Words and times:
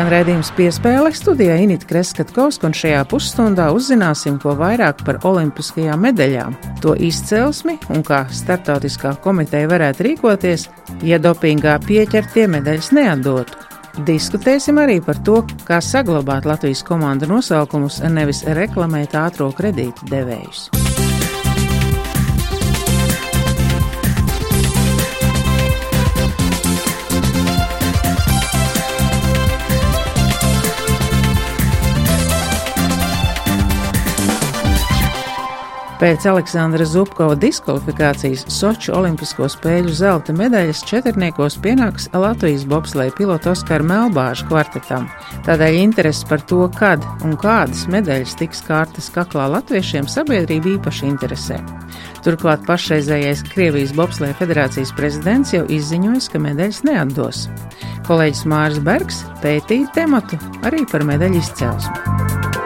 Skan 0.00 0.14
redzējums 0.14 0.48
piespēle 0.56 1.10
studijā 1.12 1.58
Inita 1.60 1.84
Kreskatkovska, 1.90 2.70
un 2.70 2.72
šajā 2.72 3.02
pusstundā 3.10 3.66
uzzināsim 3.76 4.38
ko 4.40 4.54
vairāk 4.56 5.02
par 5.04 5.18
olimpiskajām 5.28 6.00
medaļām, 6.06 6.56
to 6.80 6.94
izcelsmi 6.96 7.76
un 7.92 8.00
kā 8.08 8.22
starptautiskā 8.32 9.12
komiteja 9.20 9.68
varētu 9.68 10.08
rīkoties, 10.08 10.70
ja 11.04 11.20
dopingā 11.20 11.76
pieķertie 11.84 12.48
medaļas 12.48 12.92
neatdotu. 12.96 13.60
Diskutēsim 14.08 14.80
arī 14.80 15.02
par 15.04 15.20
to, 15.20 15.42
kā 15.68 15.84
saglabāt 15.84 16.48
Latvijas 16.48 16.80
komandu 16.80 17.28
nosaukumus, 17.28 18.00
nevis 18.08 18.46
reklamēt 18.56 19.20
ātrā 19.20 19.52
kredīta 19.52 20.08
devējus. 20.08 20.70
Pēc 36.00 36.24
Aleksandra 36.30 36.84
Zubkova 36.88 37.34
diskvalifikācijas 37.36 38.46
Soču 38.48 38.94
Olimpisko 38.96 39.44
spēļu 39.52 39.92
zelta 39.98 40.32
medaļas 40.32 40.80
četrniekos 40.88 41.58
pienāks 41.60 42.06
Latvijas 42.16 42.64
bobsleja 42.64 43.12
pilota 43.18 43.50
Oskara 43.52 43.84
Melbāža 43.84 44.46
kvartetam. 44.48 45.10
Tādēļ 45.44 45.76
interesi 45.82 46.24
par 46.30 46.40
to, 46.48 46.62
kad 46.72 47.04
un 47.20 47.36
kādas 47.42 47.84
medaļas 47.92 48.32
tiks 48.40 48.64
kārtas 48.64 49.10
kaklā 49.12 49.50
latviešiem 49.58 50.08
sabiedrība 50.08 50.78
īpaši 50.78 51.04
interesē. 51.10 51.60
Turklāt 52.24 52.64
pašreizējais 52.64 53.44
Krievijas 53.52 53.92
bobsleja 53.92 54.38
federācijas 54.40 54.94
prezidents 54.96 55.52
jau 55.52 55.66
izziņojis, 55.68 56.30
ka 56.32 56.40
medaļas 56.40 56.80
neatdos. 56.88 57.44
Kolēģis 58.08 58.46
Mārs 58.48 58.80
Bergs 58.88 59.20
pētīja 59.44 59.92
tematu 60.00 60.40
arī 60.64 60.86
par 60.88 61.04
medaļu 61.12 61.44
izcelsmi. 61.44 62.59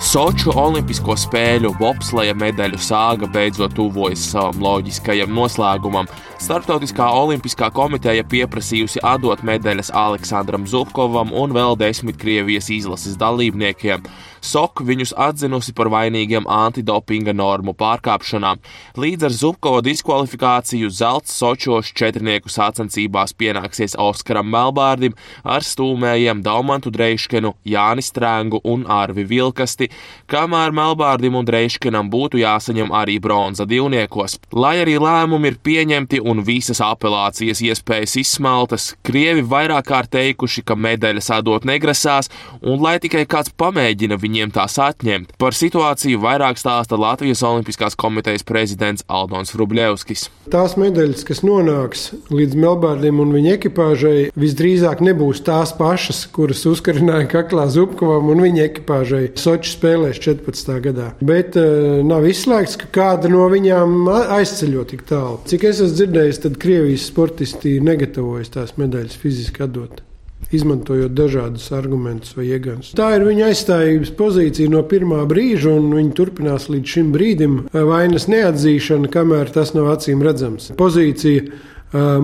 Soču 0.00 0.48
Olimpisko 0.56 1.12
spēļu 1.12 1.74
bobsleja 1.76 2.32
medaļu 2.40 2.78
sāga 2.80 3.26
beidzot 3.28 3.74
tuvojas 3.76 4.22
savam 4.32 4.62
loģiskajam 4.64 5.34
noslēgumam. 5.36 6.08
Startautiskā 6.40 7.04
olimpiskā 7.20 7.66
komiteja 7.76 8.24
pieprasījusi 8.24 9.02
atdot 9.04 9.42
medaļas 9.44 9.90
Aleksandram 9.92 10.64
Zubkovam 10.64 11.34
un 11.36 11.52
vēl 11.52 11.76
desmit 11.76 12.16
Krievijas 12.16 12.70
izlases 12.72 13.18
dalībniekiem. 13.20 14.06
SOK 14.40 14.80
viņus 14.88 15.12
atzinusi 15.20 15.74
par 15.76 15.90
vainīgiem 15.92 16.46
antidopinga 16.48 17.34
normu 17.36 17.74
pārkāpšanā. 17.76 18.54
Līdz 18.96 19.26
ar 19.28 19.34
Zubkova 19.36 19.82
diskvalifikāciju 19.84 20.88
zelts 20.88 21.34
Sočos 21.36 21.90
četrnieku 21.92 22.48
sacensībās 22.48 23.36
pienāksies 23.36 23.98
Oskaram 24.00 24.48
Melbārdim 24.48 25.12
ar 25.44 25.60
stūmējiem 25.60 26.40
Daumantu 26.46 26.88
Dreiškenu, 26.94 27.52
Jāni 27.68 28.04
Strēngu 28.04 28.62
un 28.64 28.86
Arvi 28.88 29.26
Vilkasti, 29.28 29.90
kamēr 30.32 30.72
Melbārdim 30.72 31.36
un 31.36 31.44
Dreiškenam 31.44 32.08
būtu 32.08 32.40
jāsaņem 32.40 32.96
arī 32.96 33.18
bronza 33.20 33.68
divniekos. 33.68 34.38
Lai 34.56 34.78
arī 34.80 34.96
lēmumi 34.96 35.52
ir 35.52 35.60
pieņemti 35.60 36.24
un 36.24 36.29
visas 36.46 36.78
apelācijas 36.84 37.58
iespējas 37.66 38.14
izsmeltas, 38.22 38.92
Krievi 39.06 39.42
vairāk 39.42 39.88
kārt 39.90 40.12
teikuši, 40.14 40.62
ka 40.62 40.76
medaļas 40.78 41.32
atdot 41.40 41.66
negrasās, 41.66 42.30
un 42.62 42.78
lai 42.84 42.98
tikai 43.02 43.24
kāds 43.26 43.50
pamēģina 43.58 44.18
viņiem 44.20 44.52
tās 44.54 44.78
atņemt. 44.78 45.34
Par 45.40 45.56
situāciju 45.56 46.20
vairāk 46.22 46.60
stāsta 46.60 46.98
Latvijas 47.00 47.42
Olimpiskās 47.46 47.98
komitejas 47.98 48.46
prezidents 48.46 49.04
Aldons 49.10 49.56
Rubļevskis. 49.58 50.28
Tās 50.54 50.76
medaļas, 50.80 51.26
kas 51.26 51.42
nonāks 51.46 52.06
līdz 52.30 52.56
Melbārdim 52.58 53.20
un 53.22 53.34
viņa 53.34 53.56
ekipāžai, 53.58 54.30
visdrīzāk 54.38 55.02
nebūs 55.04 55.42
tās 55.46 55.74
pašas, 55.76 56.24
kuras 56.34 56.62
uzkarināja 56.70 57.28
kaklā 57.34 57.66
Zubkovam 57.70 58.30
un 58.34 58.44
viņa 58.46 58.64
ekipāžai 58.68 59.24
Soču 59.40 59.74
spēlēs 59.74 60.22
14. 60.22 60.72
gadā. 60.86 61.10
Bet 61.24 61.58
uh, 61.58 62.00
nav 62.06 62.26
izslēgts, 62.28 62.78
ka 62.80 62.90
kāda 62.94 63.30
no 63.32 63.46
viņām 63.52 64.10
aizceļo 64.10 64.86
tik 64.90 65.04
tālu. 65.08 65.40
Cik 65.50 65.66
es 65.70 65.80
esmu 65.80 65.96
dzirdējis, 65.96 66.19
tad 66.42 66.60
Krievijas 66.60 67.08
sportisti 67.10 67.78
negatavojas 67.84 68.52
tās 68.54 68.76
medaļas 68.80 69.18
fiziski 69.20 69.64
atdot 69.66 70.04
izmantojot 70.50 71.12
dažādus 71.14 71.68
argumentus 71.76 72.34
vai 72.34 72.48
iegānus. 72.50 72.94
Tā 72.98 73.12
ir 73.16 73.24
viņa 73.26 73.50
aizstājības 73.50 74.12
pozīcija 74.18 74.72
no 74.72 74.82
pirmā 74.88 75.22
brīža, 75.30 75.74
un 75.78 75.92
viņa 75.94 76.14
turpinās 76.16 76.66
līdz 76.72 76.94
šim 76.96 77.10
brīdim 77.14 77.58
vainas 77.70 78.26
neatzīšana, 78.30 79.10
kamēr 79.12 79.52
tas 79.54 79.74
nav 79.76 79.92
acīm 79.92 80.24
redzams. 80.26 80.72
Pozīcija 80.80 81.44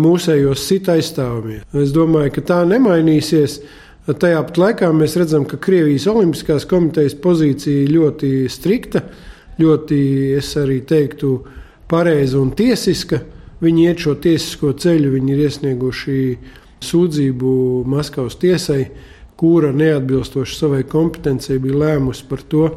mūsējos 0.00 0.62
sit 0.62 0.90
aizstāvamie. 0.90 1.60
Es 1.74 1.94
domāju, 1.94 2.36
ka 2.36 2.46
tā 2.52 2.62
nemainīsies. 2.68 3.60
Tajā 4.06 4.42
pat 4.46 4.58
laikā 4.62 4.90
mēs 4.94 5.16
redzam, 5.18 5.42
ka 5.50 5.58
Krievijas 5.58 6.06
Olimpiskās 6.10 6.66
komitejas 6.70 7.16
pozīcija 7.18 7.88
ļoti 7.90 8.28
strikta, 8.50 9.02
ļoti, 9.58 9.98
es 10.38 10.52
arī 10.60 10.78
teiktu, 10.86 11.40
pareiza 11.90 12.38
un 12.38 12.52
tiesiska. 12.54 13.18
Viņi 13.60 13.86
iet 13.88 14.02
šo 14.04 14.14
tiesisko 14.20 14.74
ceļu, 14.76 15.14
viņi 15.14 15.32
ir 15.32 15.44
iesnieguši 15.46 16.20
sūdzību 16.84 17.52
Maskavas 17.88 18.36
tiesai, 18.40 18.82
kura 19.36 19.72
neatbilstoši 19.72 20.58
savai 20.58 20.82
kompetencijai 20.88 21.60
bija 21.64 21.80
lēmusi 21.84 22.26
par 22.28 22.44
to, 22.52 22.68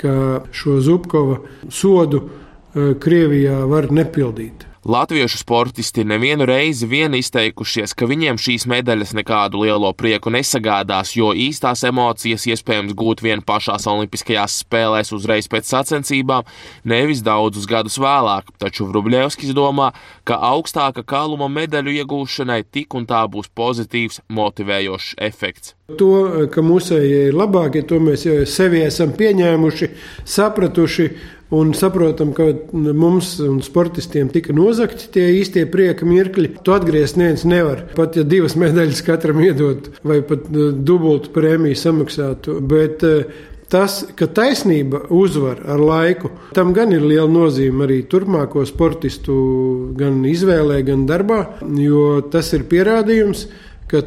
ka 0.00 0.14
šo 0.54 0.78
Zubkova 0.84 1.40
sodu 1.72 2.22
eh, 2.24 2.92
Krievijā 3.00 3.62
var 3.68 3.90
nepildīt. 3.92 4.69
Latviešu 4.84 5.38
sportisti 5.38 6.04
nevienu 6.04 6.46
reizi 6.48 6.86
vien 6.88 7.12
izteikušies, 7.12 7.92
ka 7.92 8.06
viņiem 8.08 8.38
šīs 8.40 8.64
medaļas 8.64 9.10
nekādu 9.12 9.60
lielo 9.60 9.90
prieku 9.92 10.30
nesagādās, 10.32 11.10
jo 11.18 11.34
īstās 11.36 11.82
emocijas 11.84 12.46
iespējams 12.48 12.94
gūt 12.96 13.20
vien 13.20 13.42
pašās 13.44 13.84
Olimpiskajās 13.92 14.54
spēlēs 14.62 15.12
uzreiz 15.12 15.50
pēc 15.52 15.68
sacensībām, 15.68 16.48
nevis 16.88 17.20
daudzus 17.20 17.66
gadus 17.68 17.98
vēlāk. 18.00 18.48
Taču 18.56 18.86
Vrubļevskis 18.88 19.52
domā, 19.52 19.90
ka 20.24 20.38
augstāka 20.48 21.04
kaluma 21.04 21.50
medaļu 21.52 21.98
iegūšanai 22.00 22.62
tik 22.72 22.96
un 22.96 23.04
tā 23.10 23.26
būs 23.28 23.52
pozitīvs, 23.52 24.22
motivējošs 24.32 25.18
efekts. 25.28 25.74
To, 26.00 26.48
ka 26.48 26.64
mūsējie 26.64 27.26
ir 27.28 27.36
labākie, 27.36 27.84
to 27.84 28.00
mēs 28.00 28.24
jau 28.24 28.38
sevi 28.48 28.80
esam 28.86 29.12
pieņēmuši, 29.12 29.90
sapratuši 30.24 31.10
un 31.50 31.72
saprotam, 31.74 32.32
ka 32.34 32.46
mums 32.72 33.34
un 33.42 33.58
sportistiem 33.64 34.30
tika 34.30 34.54
nozagti 34.54 35.10
tie 35.14 35.26
īstie 35.40 35.66
prieka 35.70 36.06
mirkļi. 36.06 36.54
To 36.66 36.76
atgriezt 36.76 37.18
neviens 37.18 37.44
nevar. 37.48 37.84
Pat 37.96 38.18
ja 38.18 38.24
divas 38.26 38.56
medaļas 38.60 39.04
katram 39.06 39.42
iedot, 39.42 39.90
vai 40.06 40.20
pat 40.26 40.46
uh, 40.50 40.70
dubultu 40.74 41.34
prēmiju 41.34 41.78
samaksātu. 41.78 42.60
Bet, 42.70 43.06
uh, 43.06 43.46
Tas, 43.70 44.00
ka 44.18 44.26
taisnība 44.26 45.04
uzvar 45.14 45.60
ar 45.70 45.78
laiku, 45.78 46.32
tam 46.56 46.72
gan 46.74 46.90
ir 46.90 47.04
liela 47.06 47.30
nozīme 47.30 47.84
arī 47.84 48.00
turpmāko 48.10 48.64
sportistu 48.66 49.36
gan 49.94 50.24
izvēlē, 50.26 50.80
gan 50.88 51.04
darbā, 51.06 51.38
jo 51.78 52.16
tas 52.34 52.50
ir 52.58 52.66
pierādījums, 52.66 53.44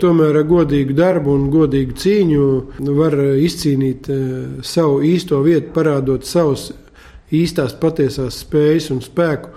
tomēr 0.03 0.41
ar 0.41 0.49
godīgu 0.51 0.97
darbu 0.99 1.31
un 1.37 1.47
godīgu 1.51 1.95
cīņu 1.95 2.43
var 2.99 3.15
izcīnīt 3.39 4.11
uh, 4.11 4.21
savu 4.67 4.99
īsto 5.07 5.39
vietu, 5.47 5.71
parādot 5.79 6.27
savus 6.27 6.73
īstās 7.33 7.75
patiesās 7.81 8.43
spējas 8.45 8.91
un 8.93 9.01
spēku 9.03 9.51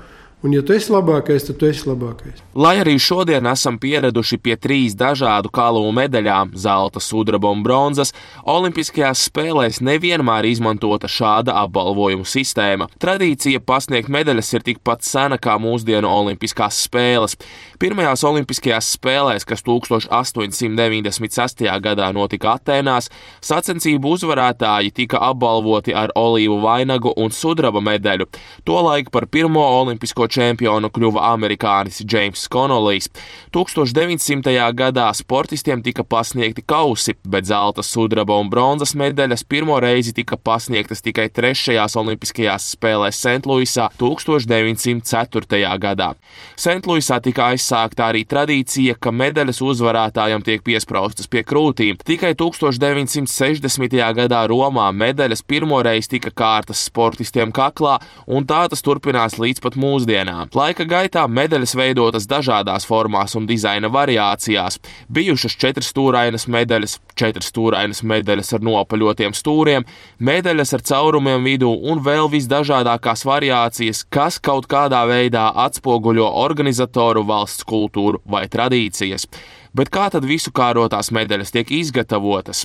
Un, 0.47 0.53
ja 0.53 0.61
tu 0.63 0.75
esi 0.77 0.93
labākais, 0.93 1.47
tad 1.49 1.57
tu 1.57 1.67
esi 1.67 1.87
labākais. 1.89 2.43
Lai 2.55 2.77
arī 2.79 2.93
šodien 3.01 3.49
esam 3.49 3.81
pieraduši 3.81 4.37
pie 4.45 4.55
trīs 4.61 4.93
dažādu 4.95 5.49
kalumu 5.51 5.95
medaļām- 5.97 6.53
zelta, 6.65 7.01
sudraba 7.01 7.51
un 7.51 7.65
bronzas, 7.65 8.13
Olimpiskajās 8.45 9.25
spēlēs 9.31 9.81
nevienmēr 9.81 10.45
izmantota 10.45 11.09
šāda 11.09 11.57
apbalvojumu 11.65 12.29
sistēma. 12.29 12.87
Tradīcija 13.01 13.59
pasniegt 13.59 14.09
medaļas 14.09 14.53
ir 14.55 14.61
tikpat 14.61 15.03
sena 15.03 15.39
kā 15.39 15.57
mūsdienu 15.59 16.05
Olimpiskās 16.05 16.79
spēles. 16.87 17.35
Pirmajās 17.77 18.23
Olimpiskajās 18.25 18.87
spēlēs, 18.97 19.45
kas 19.45 19.61
1896. 19.67 21.67
gadā 21.85 22.07
notika 22.17 22.55
Atēnās, 22.57 23.11
sacensību 23.45 24.15
uzvarētāji 24.17 24.95
tika 24.97 25.21
apbalvoti 25.27 25.93
ar 25.93 26.09
olīvu 26.17 26.57
vainagu 26.63 27.13
un 27.21 27.29
sudraba 27.37 27.83
medaļu. 27.85 28.25
Tolaik 28.65 29.11
par 29.13 29.27
pirmo 29.29 29.61
olimpisko 29.83 30.25
čempionu 30.33 30.89
kļuva 30.89 31.21
amerikānis 31.35 32.01
Džeims 32.01 32.49
Konolijs. 32.49 33.11
1900. 33.53 34.73
gadā 34.79 35.11
sportistiem 35.13 35.85
tika 35.85 36.05
pasniegti 36.05 36.63
kausi, 36.65 37.13
bet 37.29 37.45
zelta, 37.51 37.83
sudraba 37.85 38.41
un 38.41 38.49
bronzas 38.49 38.95
medaļas 38.97 39.45
pirmo 39.45 39.77
reizi 39.85 40.17
tika 40.17 40.41
pasniegtas 40.41 41.05
tikai 41.05 41.29
trešajās 41.29 41.97
olimpiskajās 42.01 42.73
spēlēs 42.79 43.21
Sentluisā 43.21 43.93
1904. 44.01 45.77
gadā. 45.85 46.15
Sentluisā 46.57 47.21
tika 47.21 47.53
aizsākta 47.53 47.66
arī 47.73 48.25
tradīcija, 48.29 48.97
ka 49.01 49.11
medaļas 49.11 49.61
uzvarētājam 49.65 50.43
tiek 50.45 50.63
piespraustas 50.67 51.27
pie 51.27 51.43
krūtīm. 51.47 51.99
Tikai 52.05 52.35
1960. 52.39 53.97
gadā 54.19 54.43
Romā 54.51 54.91
medaļas 54.93 55.43
pirmoreiz 55.43 56.09
tika 56.09 56.31
kārtas 56.31 56.85
sportistiem 56.87 57.53
kaklā, 57.53 57.99
un 58.27 58.47
tā 58.47 58.67
tas 58.69 58.83
turpinās 58.83 59.39
līdz 59.39 59.63
pat 59.65 59.77
mūsdienām. 59.81 60.53
Laika 60.55 60.85
gaitā 60.85 61.27
medaļas 61.29 61.77
veidotas 61.77 62.27
dažādās 62.27 62.87
formās 62.87 63.37
un 63.37 63.47
dizaina 63.47 63.89
variācijās. 63.89 64.81
Bijušas 65.09 65.57
četras 65.57 65.93
stūrainas 65.95 66.49
medaļas, 66.51 66.99
četras 67.17 67.51
stūrainas 67.51 68.03
medaļas 68.07 68.55
ar 68.57 68.65
nopaļotiem 68.67 69.35
stūriem, 69.37 69.87
medaļas 70.19 70.77
ar 70.77 70.85
caurumiem 70.87 71.47
vidū 71.47 71.73
un 71.91 72.03
vēl 72.05 72.31
visdažādākās 72.33 73.27
variācijas, 73.29 74.05
kas 74.13 74.39
kaut 74.39 74.69
kādā 74.71 75.03
veidā 75.09 75.49
atspoguļo 75.67 76.29
organizatoru 76.45 77.25
valsts 77.27 77.67
kultūru 77.69 78.23
vai 78.29 78.47
tradīcijas. 78.53 79.29
Bet 79.77 79.91
kā 79.93 80.07
tad 80.09 80.25
visu 80.25 80.49
kārotās 80.57 81.11
medaļas 81.13 81.51
tiek 81.53 81.69
izgatavotas? 81.77 82.63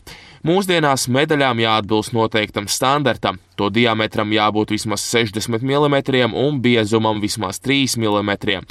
Mūsdienās 0.47 1.09
medaļām 1.11 1.59
jāatbilst 1.59 2.13
noteiktam 2.15 2.69
standartam, 2.71 3.39
to 3.59 3.67
diametram 3.73 4.31
jābūt 4.31 4.71
vismaz 4.71 5.03
60 5.09 5.59
mm 5.59 5.97
un 6.39 6.61
biezumam 6.63 7.19
vismaz 7.19 7.59
3 7.59 7.97
mm. 7.99 8.61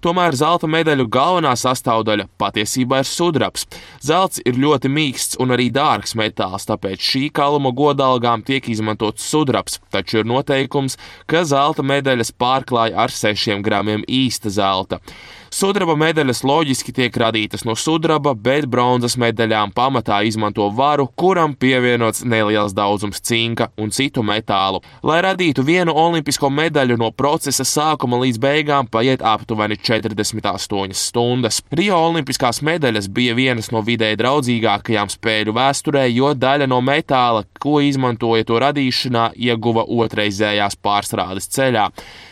Tomēr 0.00 0.32
zelta 0.32 0.70
medaļu 0.70 1.04
galvenā 1.12 1.52
sastāvdaļa 1.60 2.24
patiesībā 2.40 3.02
ir 3.02 3.08
sudrabs. 3.10 3.66
Zelts 4.00 4.40
ir 4.48 4.56
ļoti 4.56 4.88
mīksts 4.88 5.36
un 5.42 5.52
arī 5.52 5.68
dārgs 5.68 6.16
metāls, 6.16 6.64
tāpēc 6.70 7.04
šī 7.04 7.26
kaluma 7.36 7.74
godalgām 7.76 8.40
tiek 8.46 8.64
izmantots 8.72 9.28
sudrabs, 9.28 9.76
taču 9.92 10.22
ir 10.22 10.30
noteikums, 10.30 10.96
ka 11.28 11.44
zelta 11.44 11.84
medaļas 11.84 12.32
pārklāja 12.32 12.96
ar 13.04 13.12
6 13.12 13.60
gramiem 13.66 14.08
īsta 14.08 14.48
zelta. 14.48 15.02
Sudraba 15.50 15.96
medaļas 15.98 16.44
loģiski 16.46 16.92
tiek 16.94 17.16
radītas 17.18 17.64
no 17.66 17.74
sudraba, 17.74 18.36
bet 18.38 18.68
bronzas 18.70 19.16
medaļām 19.18 19.72
pamatā 19.74 20.20
izmanto 20.22 20.68
varu, 20.78 21.08
kuram 21.18 21.56
pievienots 21.58 22.22
neliels 22.22 22.70
daudzums 22.70 23.18
cinka 23.26 23.66
un 23.74 23.90
citu 23.90 24.22
metālu. 24.22 24.78
Lai 25.02 25.18
radītu 25.26 25.64
vienu 25.66 25.90
olimpisko 25.90 26.52
medaļu 26.54 27.00
no 27.02 27.10
procesa 27.10 27.66
sākuma 27.66 28.20
līdz 28.22 28.38
beigām, 28.38 28.86
paiet 28.86 29.26
aptuveni 29.26 29.74
48 29.74 30.94
stundas. 30.94 31.58
Rio 31.74 31.98
olimpiskās 31.98 32.62
medaļas 32.62 33.10
bija 33.10 33.34
vienas 33.34 33.72
no 33.74 33.82
vidēji 33.82 34.22
draudzīgākajām 34.22 35.10
spēļu 35.10 35.58
vēsturē, 35.58 36.06
jo 36.14 36.30
daļa 36.30 36.70
no 36.70 36.78
metāla, 36.78 37.42
ko 37.58 37.80
izmantoja 37.82 38.46
to 38.46 38.62
radīšanā, 38.62 39.32
ieguva 39.34 39.82
otrreizējās 39.82 40.78
pārstrādes 40.78 41.50
ceļā. 41.50 41.90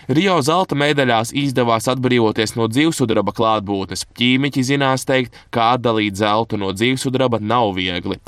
Rio 0.09 0.39
zelta 0.41 0.79
medaļās 0.79 1.35
izdevās 1.37 1.91
atbrīvoties 1.93 2.55
no 2.57 2.71
dzīvesudraba 3.09 3.33
klātbūtnes. 3.33 4.07
Ķīmiķi 4.19 4.65
zinās 4.75 5.07
teikt, 5.09 5.35
kā 5.51 5.75
atdalīt 5.77 6.19
zeltu 6.19 6.59
no 6.59 6.73
dzīvesudraba 6.73 7.41
nav 7.41 7.75
viegli. 7.77 8.19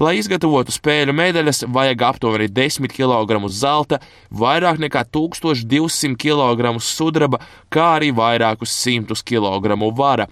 Lai 0.00 0.14
izgatavotu 0.16 0.72
spēļu 0.72 1.12
medaļas, 1.12 1.66
vajag 1.68 2.02
aptuveni 2.06 2.46
10 2.48 2.88
kg 2.88 3.50
zelta, 3.52 3.98
vairāk 4.32 4.78
nekā 4.80 5.02
1200 5.12 6.16
kg 6.16 6.72
sudraba, 6.80 7.40
kā 7.68 7.98
arī 7.98 8.08
vairākus 8.14 8.72
simtus 8.72 9.20
kg 9.20 9.76
vara. 9.92 10.30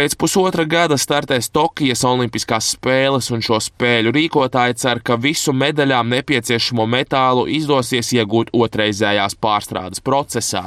Pēc 0.00 0.14
pusotra 0.16 0.64
gada 0.64 0.96
startēs 0.96 1.50
Tokijas 1.52 2.06
Olimpiskās 2.08 2.70
spēles, 2.72 3.26
un 3.36 3.42
šo 3.44 3.58
spēļu 3.60 4.14
rīkotāji 4.16 4.78
cer, 4.80 5.02
ka 5.04 5.18
visu 5.20 5.52
medaļām 5.52 6.08
nepieciešamo 6.14 6.86
metālu 6.88 7.42
izdosies 7.52 8.08
iegūt 8.16 8.48
otrreizējās 8.56 9.36
pārstrādes 9.44 10.00
procesā. 10.00 10.62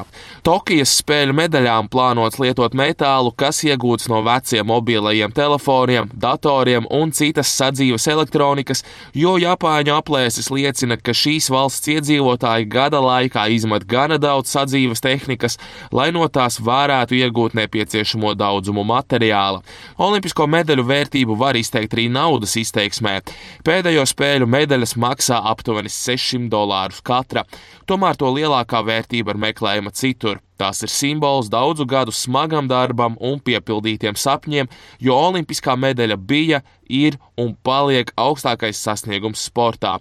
Tokijas 0.45 0.93
spēļu 0.99 1.33
medaļām 1.39 1.89
plānots 1.89 2.37
lietot 2.43 2.77
metālu, 2.77 3.31
kas 3.33 3.63
iegūts 3.65 4.05
no 4.13 4.19
veciem 4.27 4.69
mobilajiem 4.69 5.33
telefoniem, 5.33 6.13
datoriem 6.13 6.85
un 6.93 7.09
citas 7.09 7.55
sadzīves 7.57 8.05
elektronikas, 8.13 8.85
jo 9.17 9.33
Japāņu 9.41 9.97
aplēses 9.97 10.51
liecina, 10.53 10.99
ka 11.01 11.17
šīs 11.23 11.49
valsts 11.49 11.89
iedzīvotāji 11.95 12.69
gada 12.69 13.01
laikā 13.01 13.47
izmet 13.57 13.89
gana 13.89 14.21
daudz 14.21 14.53
sadzīves 14.53 15.01
tehnikas, 15.01 15.57
lai 15.89 16.11
no 16.13 16.29
tās 16.29 16.61
varētu 16.61 17.17
iegūt 17.23 17.57
nepieciešamo 17.63 18.37
daudzumu 18.37 18.85
materiālu 18.93 19.22
materiāla. 19.23 19.61
Olimpisko 19.97 20.47
medaļu 20.47 20.83
vērtību 20.87 21.37
var 21.37 21.55
izteikt 21.55 21.93
arī 21.93 22.09
naudas 22.11 22.55
izteiksmē. 22.57 23.21
Pēdējo 23.63 24.05
spēļu 24.05 24.47
medaļas 24.47 24.95
maksā 24.97 25.39
aptuveni 25.51 25.89
600 25.89 26.49
dolārus 26.49 27.01
katra, 27.01 27.45
tomēr 27.85 28.17
to 28.17 28.31
lielākā 28.33 28.83
vērtība 28.83 29.33
ir 29.33 29.37
meklējama 29.37 29.91
citur. 29.93 30.41
Tās 30.57 30.83
ir 30.83 30.89
simbols 30.89 31.49
daudzu 31.49 31.85
gadu 31.85 32.11
smagam 32.11 32.67
darbam 32.67 33.17
un 33.19 33.39
piepildītiem 33.39 34.15
sapņiem, 34.15 34.69
jo 34.99 35.17
olimpiskā 35.17 35.75
medaļa 35.75 36.17
bija, 36.17 36.61
ir 36.87 37.17
un 37.37 37.55
paliek 37.63 38.13
augstākais 38.15 38.77
sasniegums 38.77 39.49
sportā. 39.49 39.97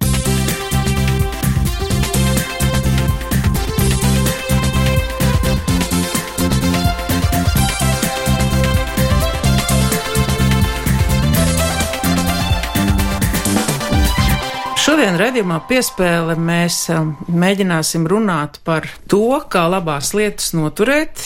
Šodien 15.02 15.18
redzamā 15.18 15.56
piespēle 15.66 16.36
mēs 16.38 16.76
um, 16.94 17.08
mēģināsim 17.26 18.04
runāt 18.06 18.60
par 18.62 18.84
to, 19.10 19.40
kā 19.50 19.64
labās 19.66 20.12
lietas 20.14 20.52
noturēt. 20.54 21.24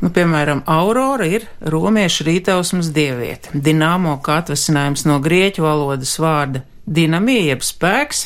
Nu, 0.00 0.08
piemēram, 0.08 0.62
Aurora 0.64 1.26
ir 1.28 1.44
romiešu 1.60 2.24
rītausmas 2.24 2.88
dieviete. 2.96 3.52
Dināmo 3.52 4.14
kā 4.24 4.38
atvasinājums 4.40 5.04
no 5.04 5.18
grieķu 5.20 5.66
valodas 5.66 6.14
vārda 6.16 6.62
dinamija, 6.88 7.50
jeb 7.50 7.66
spēks. 7.68 8.22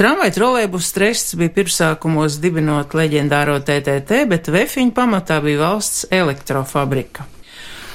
Tramvaju 0.00 0.34
trolēbus 0.34 0.90
strests 0.90 1.38
bija 1.38 1.54
pirmsākumos 1.60 2.40
dibinot 2.42 2.98
leģendāro 2.98 3.60
TTT, 3.62 4.24
bet 4.32 4.50
vefiņu 4.50 4.90
pamatā 4.98 5.38
bija 5.46 5.68
valsts 5.68 6.08
elektrofabrika. 6.10 7.30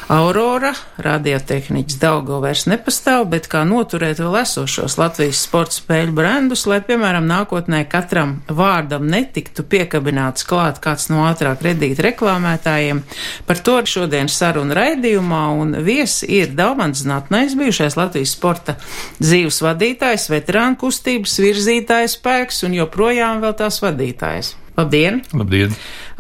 Aurora, 0.08 0.70
radiotehniķis 1.04 1.98
Daugo 2.00 2.38
vairs 2.40 2.62
nepastāv, 2.72 3.26
bet 3.34 3.50
kā 3.52 3.66
noturēt 3.68 4.22
vēl 4.24 4.38
esošos 4.40 4.94
Latvijas 4.96 5.42
sporta 5.44 5.76
spēļu 5.76 6.14
brandus, 6.16 6.62
lai, 6.72 6.78
piemēram, 6.88 7.26
nākotnē 7.28 7.82
katram 7.92 8.38
vārdam 8.48 9.04
netiktu 9.12 9.66
piekabināts 9.68 10.48
klāt 10.48 10.80
kāds 10.80 11.10
no 11.12 11.26
ātrāk 11.28 11.66
redīt 11.66 12.00
reklāmētājiem. 12.06 13.02
Par 13.50 13.60
to 13.68 13.82
šodien 13.84 14.32
saruna 14.32 14.78
raidījumā, 14.80 15.42
un 15.60 15.76
viesi 15.84 16.30
ir 16.38 16.56
Daumans 16.56 17.02
Znatnais, 17.04 17.58
bijušais 17.60 18.00
Latvijas 18.00 18.38
sporta 18.38 18.78
dzīves 19.20 19.60
vadītājs, 19.66 20.30
veterānu 20.32 20.80
kustības 20.86 21.36
virzītājs 21.44 22.16
spēks 22.16 22.64
un 22.64 22.80
joprojām 22.80 23.44
vēl 23.44 23.60
tās 23.60 23.82
vadītājs. 23.84 24.54
Labdien! 24.78 25.24
Labdien! 25.34 25.72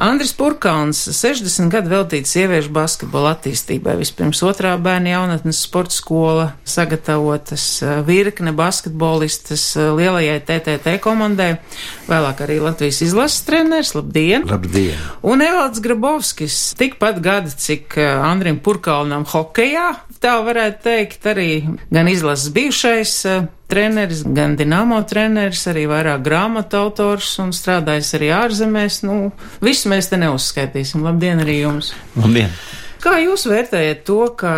Andris 0.01 0.31
Purkauns 0.33 0.97
60 1.13 1.69
gadu 1.69 1.91
veltīts 1.91 2.31
sieviešu 2.33 2.71
basketbola 2.73 3.35
attīstībai. 3.35 3.93
Vispirms 3.99 4.39
otrā 4.45 4.71
bērna 4.81 5.11
jaunatnes 5.11 5.59
sporta 5.61 5.93
skola 5.93 6.47
sagatavotas 6.65 7.65
eh, 7.85 7.99
virkne 8.07 8.55
basketbolistas 8.57 9.65
eh, 9.77 9.91
lielajai 9.99 10.39
TTT 10.47 10.95
komandai, 11.05 11.51
vēlāk 12.09 12.41
arī 12.47 12.57
Latvijas 12.63 13.03
izlases 13.05 13.45
treneris. 13.45 13.93
Labdien! 13.93 14.47
Labdien! 14.49 15.05
Un 15.21 15.45
Evalds 15.45 15.83
Grabovskis, 15.85 16.57
tikpat 16.81 17.21
gadi, 17.21 17.53
cik 17.53 17.93
eh, 18.01 18.09
Andrim 18.25 18.57
Purkaunam 18.65 19.27
hokejā, 19.29 19.91
tā 20.17 20.33
varētu 20.49 20.81
teikt, 20.89 21.29
arī 21.29 21.51
gan 21.93 22.09
izlases 22.09 22.49
bijušais 22.57 23.19
treneris, 23.67 24.23
gan 24.23 24.55
Dienāmo 24.59 24.99
treneris, 25.07 25.65
arī 25.71 25.85
vairāk 25.91 26.23
grāmatu 26.25 26.81
autors 26.85 27.33
un 27.43 27.53
strādājis 27.55 28.15
arī 28.17 28.33
ārzemēs. 28.39 29.03
Nu, 29.07 29.19
visu 29.63 29.91
mēs 29.91 30.11
te 30.11 30.19
neuzskaitīsim. 30.21 31.05
Labdien 31.05 31.43
arī 31.43 31.61
jums! 31.61 31.93
Labdien! 32.17 32.53
Kā 32.97 33.19
jūs 33.21 33.43
vērtējat 33.45 33.99
to, 34.07 34.23
ka 34.35 34.51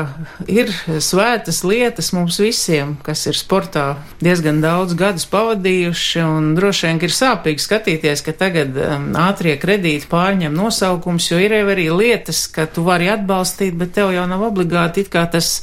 ir 0.48 0.70
svētas 1.04 1.60
lietas 1.68 2.14
mums 2.16 2.38
visiem, 2.40 2.94
kas 3.04 3.26
ir 3.28 3.36
sportā 3.36 3.98
diezgan 4.24 4.62
daudz 4.64 4.96
gadus 4.98 5.28
pavadījuši, 5.30 6.22
un 6.24 6.54
droši 6.56 6.88
vien 6.88 7.02
ir 7.04 7.14
sāpīgi 7.14 7.66
skatīties, 7.66 8.24
ka 8.24 8.34
tagad 8.40 8.78
um, 8.80 9.10
ātrie 9.20 9.58
kredīti 9.60 10.08
pārņem 10.10 10.56
nosaukums, 10.56 11.28
jo 11.34 11.42
ir 11.44 11.58
jau 11.60 11.66
arī 11.76 11.90
lietas, 11.92 12.46
ka 12.56 12.66
tu 12.72 12.86
vari 12.88 13.12
atbalstīt, 13.12 13.76
bet 13.78 13.92
tev 14.00 14.16
jau 14.16 14.24
nav 14.32 14.48
obligāti 14.48 15.04
it 15.04 15.12
kā 15.12 15.28
tas 15.30 15.60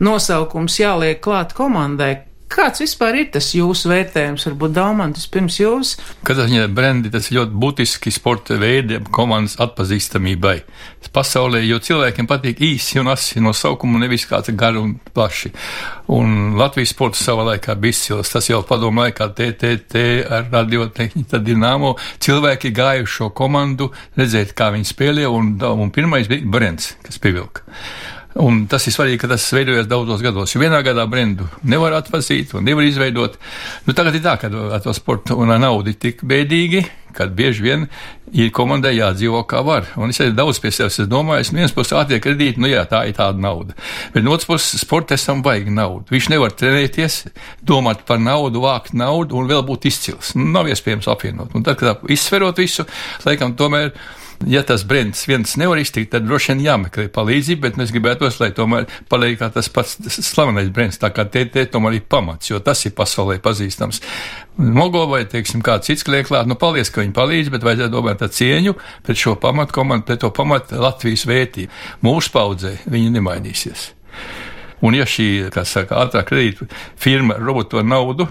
nosaukums 0.00 0.80
jāliek 0.80 1.20
klāt 1.20 1.52
komandai. 1.56 2.14
Kāds 2.46 2.78
vispār 2.78 3.16
ir 3.18 3.30
tas 3.34 3.48
jūsu 3.56 3.88
vērtējums? 3.90 4.44
Varbūt 4.46 4.74
Dāmantis 4.76 5.26
pirms 5.34 5.56
jūs? 5.58 5.96
Katrā 6.26 6.46
ziņā 6.46 6.68
brendi 6.70 7.10
tas 7.10 7.26
ir 7.28 7.40
ļoti 7.40 7.58
būtiski 7.62 8.12
sporta 8.14 8.54
veidi 8.60 9.00
komandas 9.10 9.58
atpazīstamībai. 9.64 10.60
Pasaulē, 11.16 11.62
jo 11.64 11.78
cilvēkiem 11.82 12.26
patīk 12.28 12.60
īsi 12.62 13.00
un 13.00 13.08
asi 13.08 13.40
nosaukumi, 13.42 13.98
nevis 14.02 14.26
kāds 14.30 14.52
gari 14.58 14.78
un 14.78 14.94
plaši. 15.16 15.50
Un 16.12 16.58
Latvijas 16.60 16.92
sports 16.94 17.22
savā 17.26 17.48
laikā 17.50 17.74
bija 17.80 17.96
izcils. 17.96 18.30
Tas 18.34 18.50
jau 18.50 18.60
padomu 18.68 19.02
laikā 19.02 19.30
TTT 19.38 20.04
ar 20.28 20.50
radiotehniku, 20.52 21.40
Dinamo. 21.42 21.94
Cilvēki 22.22 22.74
gāja 22.76 23.06
uz 23.06 23.14
šo 23.16 23.30
komandu, 23.34 23.90
redzēt, 24.18 24.54
kā 24.58 24.70
viņi 24.74 24.92
spēlē, 24.92 25.26
un, 25.30 25.56
un 25.56 25.94
pirmais 25.94 26.30
bija 26.30 26.46
Brents, 26.46 26.94
kas 27.06 27.18
pievilka. 27.22 27.66
Un 28.42 28.66
tas 28.68 28.84
ir 28.84 28.92
svarīgi, 28.92 29.20
ka 29.22 29.30
tas 29.30 29.46
veidojas 29.54 29.88
daudzos 29.88 30.20
gados. 30.24 30.52
Jo 30.52 30.60
vienā 30.60 30.82
gadā 30.84 31.06
brendu 31.08 31.46
nevar 31.64 31.94
atpazīt 31.96 32.52
un 32.56 32.66
nevar 32.68 32.84
izveidot. 32.84 33.38
Nu, 33.86 33.94
tagad 33.96 34.18
ir 34.18 34.24
tā, 34.24 34.36
ka 34.40 34.50
ar 34.50 34.82
to 34.84 34.92
sportu 34.96 35.38
un 35.40 35.52
ar 35.54 35.60
naudu 35.62 35.94
ir 35.94 36.00
tik 36.02 36.20
bēdīgi, 36.26 36.82
kad 37.16 37.32
bieži 37.32 37.64
vien 37.64 37.86
ir 38.36 38.50
komandai 38.52 38.92
jādzīvo 38.98 39.40
kā 39.48 39.62
var. 39.64 39.88
Un 39.96 40.12
es 40.12 40.20
arī 40.20 40.34
daudz 40.36 40.60
pie 40.60 40.72
sevis 40.74 41.00
domāju, 41.08 41.48
no 41.48 41.62
vienas 41.62 41.72
puses 41.76 41.96
ātrie 41.96 42.18
kredīti, 42.20 42.60
nu 42.60 42.68
jā, 42.68 42.82
tā 42.90 43.06
ir 43.08 43.16
tāda 43.16 43.40
nauda. 43.40 43.76
Bet 44.12 44.26
no 44.26 44.34
otras 44.36 44.50
puses 44.50 44.84
sportistam 44.84 45.40
vajag 45.46 45.70
naudu. 45.72 46.10
Viņš 46.12 46.28
nevar 46.34 46.52
trenēties, 46.52 47.22
domāt 47.64 48.04
par 48.08 48.20
naudu, 48.20 48.60
vākt 48.66 48.92
naudu 48.92 49.40
un 49.40 49.48
vēl 49.48 49.64
būt 49.64 49.88
izcils. 49.88 50.34
Nu, 50.36 50.50
nav 50.58 50.68
iespējams 50.68 51.08
apvienot. 51.08 51.56
Un 51.56 51.64
tad, 51.64 51.80
kad 51.80 52.04
izsverot 52.12 52.60
visu, 52.60 52.84
laikam 53.24 53.56
tomēr 53.56 53.94
Ja 54.44 54.60
tas 54.66 54.84
brends 54.84 55.24
viens 55.28 55.54
nevar 55.56 55.78
iztikt, 55.80 56.10
tad 56.12 56.26
droši 56.26 56.52
vien 56.52 56.64
jāmeklē 56.66 57.06
palīdzība, 57.14 57.62
bet 57.62 57.78
mēs 57.80 57.92
gribētos, 57.94 58.36
lai 58.42 58.50
tomēr 58.54 58.84
paliek 59.08 59.38
kā 59.40 59.48
tas 59.54 59.70
pats 59.72 59.96
slavenais 60.12 60.68
brends, 60.74 61.00
tā 61.00 61.08
kā 61.14 61.24
TT 61.24 61.64
tomēr 61.72 61.96
ir 61.96 62.04
pamats, 62.04 62.50
jo 62.50 62.60
tas 62.60 62.84
ir 62.84 62.92
pasaulē 62.98 63.38
pazīstams. 63.42 64.02
Mogovai, 64.60 65.24
teiksim, 65.32 65.64
kāds 65.64 65.88
cits 65.88 66.04
kliek 66.04 66.28
klāt, 66.28 66.48
nu 66.48 66.58
paldies, 66.60 66.92
ka 66.92 67.00
viņi 67.00 67.16
palīdz, 67.16 67.52
bet 67.54 67.64
vajadzētu 67.64 67.96
domāt 67.96 68.24
ar 68.24 68.32
cieņu 68.36 68.76
pret 69.06 69.20
šo 69.20 69.36
pamatu 69.40 69.76
komandu, 69.76 70.06
pret 70.10 70.20
to 70.24 70.32
pamatu 70.36 70.80
Latvijas 70.84 71.26
vērtību. 71.28 71.72
Mūsu 72.04 72.32
paudzē 72.36 72.76
viņi 72.84 73.12
nemainīsies. 73.16 73.90
Un 74.84 74.96
ja 74.96 75.06
šī, 75.08 75.48
kā 75.52 75.64
saka, 75.64 76.02
ātrā 76.04 76.20
kredīta 76.28 76.68
firma 77.00 77.38
roboto 77.40 77.80
naudu, 77.80 78.28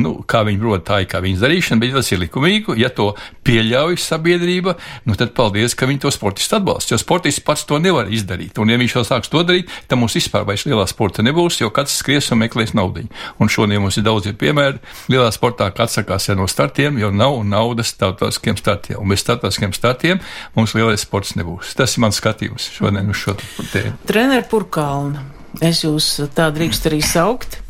nu, 0.00 0.14
kā 0.26 0.42
viņi 0.46 0.60
prot, 0.60 0.84
tā 0.86 1.00
ir 1.02 1.08
kā 1.10 1.20
viņas 1.24 1.42
darīšana, 1.44 1.80
bet 1.82 1.94
tas 1.96 2.10
ir 2.12 2.22
likumīgi, 2.24 2.76
ja 2.80 2.90
to 2.94 3.12
pieļauj 3.46 3.98
sabiedrība, 4.02 4.76
nu, 5.08 5.16
tad 5.18 5.34
paldies, 5.36 5.76
ka 5.78 5.88
viņi 5.90 6.04
to 6.04 6.12
sportistu 6.14 6.58
atbalsta. 6.58 6.94
Jo 6.94 7.00
sportists 7.02 7.44
pats 7.44 7.66
to 7.68 7.78
nevar 7.82 8.10
izdarīt. 8.12 8.58
Un, 8.62 8.72
ja 8.72 8.80
viņš 8.80 8.96
jau 8.98 9.04
sāks 9.06 9.32
to 9.32 9.44
darīt, 9.46 9.70
tad 9.88 10.00
mums 10.00 10.16
vispār 10.18 10.46
vairs 10.48 10.66
lielā 10.68 10.86
sporta 10.90 11.24
nebūs, 11.26 11.60
jo 11.62 11.70
katrs 11.74 11.98
skries 12.00 12.30
un 12.34 12.42
meklēs 12.42 12.74
naudu. 12.76 13.06
Un 13.42 13.50
šodien 13.52 13.82
mums 13.82 13.98
ir 14.00 14.06
daudz 14.06 14.30
piemēru. 14.40 14.80
Lielā 15.12 15.30
sportā 15.34 15.70
atsakās 15.70 16.30
no 16.38 16.46
startiem, 16.50 16.98
jo 17.02 17.10
nav 17.14 17.40
naudas 17.46 17.92
starptautiskiem 17.94 18.58
startiem. 18.60 19.00
Un 19.02 19.12
bez 19.12 19.24
starptautiskiem 19.24 19.74
startiem 19.76 20.22
mums 20.56 20.74
lielais 20.76 21.02
sports 21.04 21.34
nebūs. 21.38 21.74
Tas 21.78 21.96
ir 21.96 22.04
mans 22.04 22.20
skatījums 22.20 22.70
šodien 22.78 23.10
uz 23.10 23.20
šo 23.20 23.36
tēmu. 23.72 23.98
Treneris 24.08 24.48
Purkalna, 24.50 25.26
es 25.64 25.84
jūs 25.84 26.08
tā 26.36 26.50
drīkst 26.54 26.88
arī 26.90 27.02
saukt. 27.04 27.60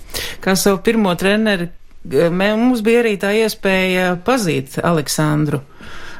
Kā 0.44 0.54
savu 0.58 0.78
pirmo 0.84 1.14
treneri, 1.18 1.68
mums 2.04 2.82
bija 2.84 3.04
arī 3.04 3.16
tā 3.20 3.32
iespēja 3.44 4.14
pazīt 4.24 4.78
Aleksandru. 4.84 5.62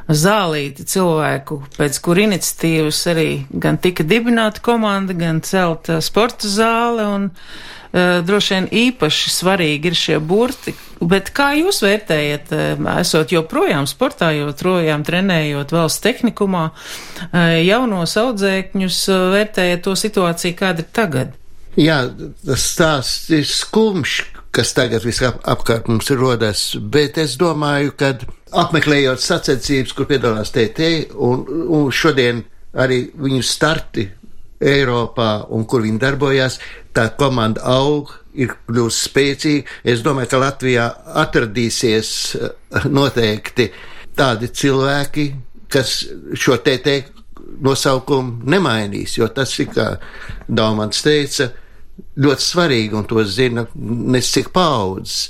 Zālīti 0.05 0.83
cilvēku, 0.85 1.63
pēc 1.79 1.97
kur 2.05 2.19
iniciatīvas 2.21 2.99
arī 3.09 3.29
gan 3.49 3.79
tika 3.81 4.03
dibināta 4.05 4.61
komanda, 4.61 5.15
gan 5.17 5.39
celta 5.41 5.97
sporta 6.05 6.45
zāle, 6.45 7.07
un 7.09 7.23
uh, 7.31 8.21
droši 8.21 8.53
vien 8.53 8.67
īpaši 8.69 9.33
svarīgi 9.33 9.89
ir 9.89 9.97
šie 9.97 10.19
burti. 10.21 10.75
Bet 11.01 11.31
kā 11.33 11.55
jūs 11.57 11.81
vērtējat, 11.81 12.53
uh, 12.53 12.85
esot 13.01 13.33
joprojām 13.33 13.89
sportā, 13.89 14.29
joprojām 14.37 15.01
trenējot 15.07 15.73
valsts 15.73 16.05
tehnikumā, 16.05 16.67
uh, 16.69 17.41
jaunos 17.65 18.13
audzēkņus, 18.21 19.01
uh, 19.09 19.25
vērtējat 19.33 19.85
to 19.89 19.97
situāciju, 20.05 20.59
kāda 20.61 20.85
ir 20.85 20.93
tagad? 20.93 21.33
Jā, 21.81 22.03
tas 22.45 22.69
stāsts 22.75 23.33
ir 23.33 23.49
skumjš, 23.49 24.19
kas 24.55 24.71
tagad 24.75 25.03
visapkārt 25.03 25.89
mums 25.91 26.09
ir 26.13 26.19
rodas, 26.21 26.65
bet 26.79 27.17
es 27.21 27.35
domāju, 27.39 27.91
ka 27.99 28.13
apmeklējot 28.55 29.23
sacensības, 29.23 29.95
kur 29.95 30.07
piedalās 30.07 30.53
TT, 30.55 31.09
un, 31.15 31.43
un 31.75 31.89
šodien 31.91 32.43
arī 32.79 33.05
viņu 33.19 33.41
starti 33.43 34.05
Eiropā 34.65 35.45
un 35.51 35.65
kur 35.67 35.83
viņi 35.83 35.99
darbojās, 35.99 36.59
tā 36.95 37.09
komanda 37.19 37.65
aug, 37.67 38.13
ir 38.35 38.53
kļūst 38.67 39.09
spēcīga. 39.09 39.75
Es 39.83 40.03
domāju, 40.05 40.31
ka 40.31 40.39
Latvijā 40.39 40.85
atradīsies 41.23 42.11
eh, 42.39 42.87
noteikti 42.87 43.67
tādi 44.15 44.49
cilvēki, 44.55 45.27
kas 45.71 45.97
šo 46.39 46.57
TT 46.63 46.95
nosaukumu 47.65 48.47
nemainīs, 48.51 49.17
jo 49.19 49.27
tas 49.35 49.51
ir, 49.59 49.69
kā 49.75 49.89
Daumans 50.47 51.03
teica, 51.03 51.49
ļoti 52.15 52.43
svarīgi, 52.43 52.95
un 52.97 53.07
to 53.09 53.23
zina 53.27 53.65
nesik 53.75 54.51
paudzes. 54.55 55.29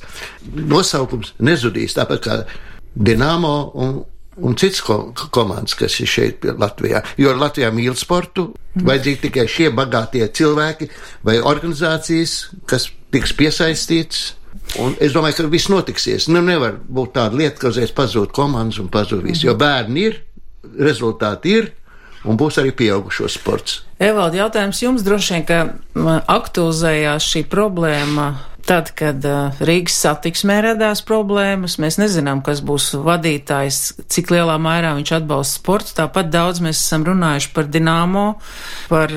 Nosaukums 0.55 1.33
nezudīs, 1.43 1.97
tāpat 1.97 2.25
kā 2.25 2.39
Dienāmo 2.95 3.55
un, 3.83 3.97
un 4.47 4.55
cits 4.55 4.79
ko, 4.85 4.99
komandas, 5.35 5.75
kas 5.75 5.97
ir 5.99 6.09
šeit 6.09 6.45
Latvijā. 6.47 7.01
Jo 7.19 7.33
Latvijā 7.35 7.71
mīl 7.75 7.97
sportu, 7.99 8.49
vajadzīgi 8.75 9.25
tikai 9.27 9.45
šie 9.51 9.71
bagātie 9.75 10.23
cilvēki 10.31 10.89
vai 11.27 11.41
organizācijas, 11.43 12.37
kas 12.69 12.89
tiks 13.11 13.35
piesaistīts. 13.35 14.25
Un 14.81 14.95
es 15.03 15.13
domāju, 15.13 15.41
ka 15.41 15.49
viss 15.51 15.69
notiksies. 15.69 16.29
Nu, 16.31 16.41
nevar 16.41 16.79
būt 16.79 17.17
tāda 17.17 17.37
lieta, 17.37 17.59
ka 17.59 17.73
uzreiz 17.73 17.91
pazūd 17.95 18.31
komandas 18.35 18.79
un 18.81 18.87
pazūd 18.91 19.25
viss, 19.27 19.43
jo 19.45 19.53
bērni 19.59 20.07
ir, 20.07 20.21
rezultāti 20.79 21.59
ir, 21.59 21.69
un 22.25 22.39
būs 22.39 22.59
arī 22.61 22.73
pieaugušo 22.75 23.29
sports. 23.31 23.83
Evaldi, 24.01 24.41
jautājums 24.41 24.81
jums 24.83 25.05
droši 25.05 25.35
vien, 25.37 25.45
ka 25.47 25.59
aktualizējās 26.31 27.29
šī 27.31 27.45
problēma 27.51 28.33
Tad, 28.65 28.87
kad 28.97 29.21
uh, 29.29 29.59
Rīgas 29.61 29.93
satiksmē 30.01 30.55
radās 30.65 31.03
problēmas, 31.05 31.75
mēs 31.77 31.99
nezinām, 32.01 32.39
kas 32.45 32.63
būs 32.65 32.95
vadītājs, 33.05 33.81
cik 34.09 34.31
lielā 34.33 34.55
mērā 34.57 34.95
viņš 34.97 35.11
atbalsta 35.19 35.59
sportu. 35.59 35.93
Tāpat 35.99 36.31
daudz 36.33 36.63
mēs 36.65 36.79
esam 36.79 37.05
runājuši 37.05 37.51
par 37.53 37.69
Dinamo, 37.69 38.23
par 38.89 39.13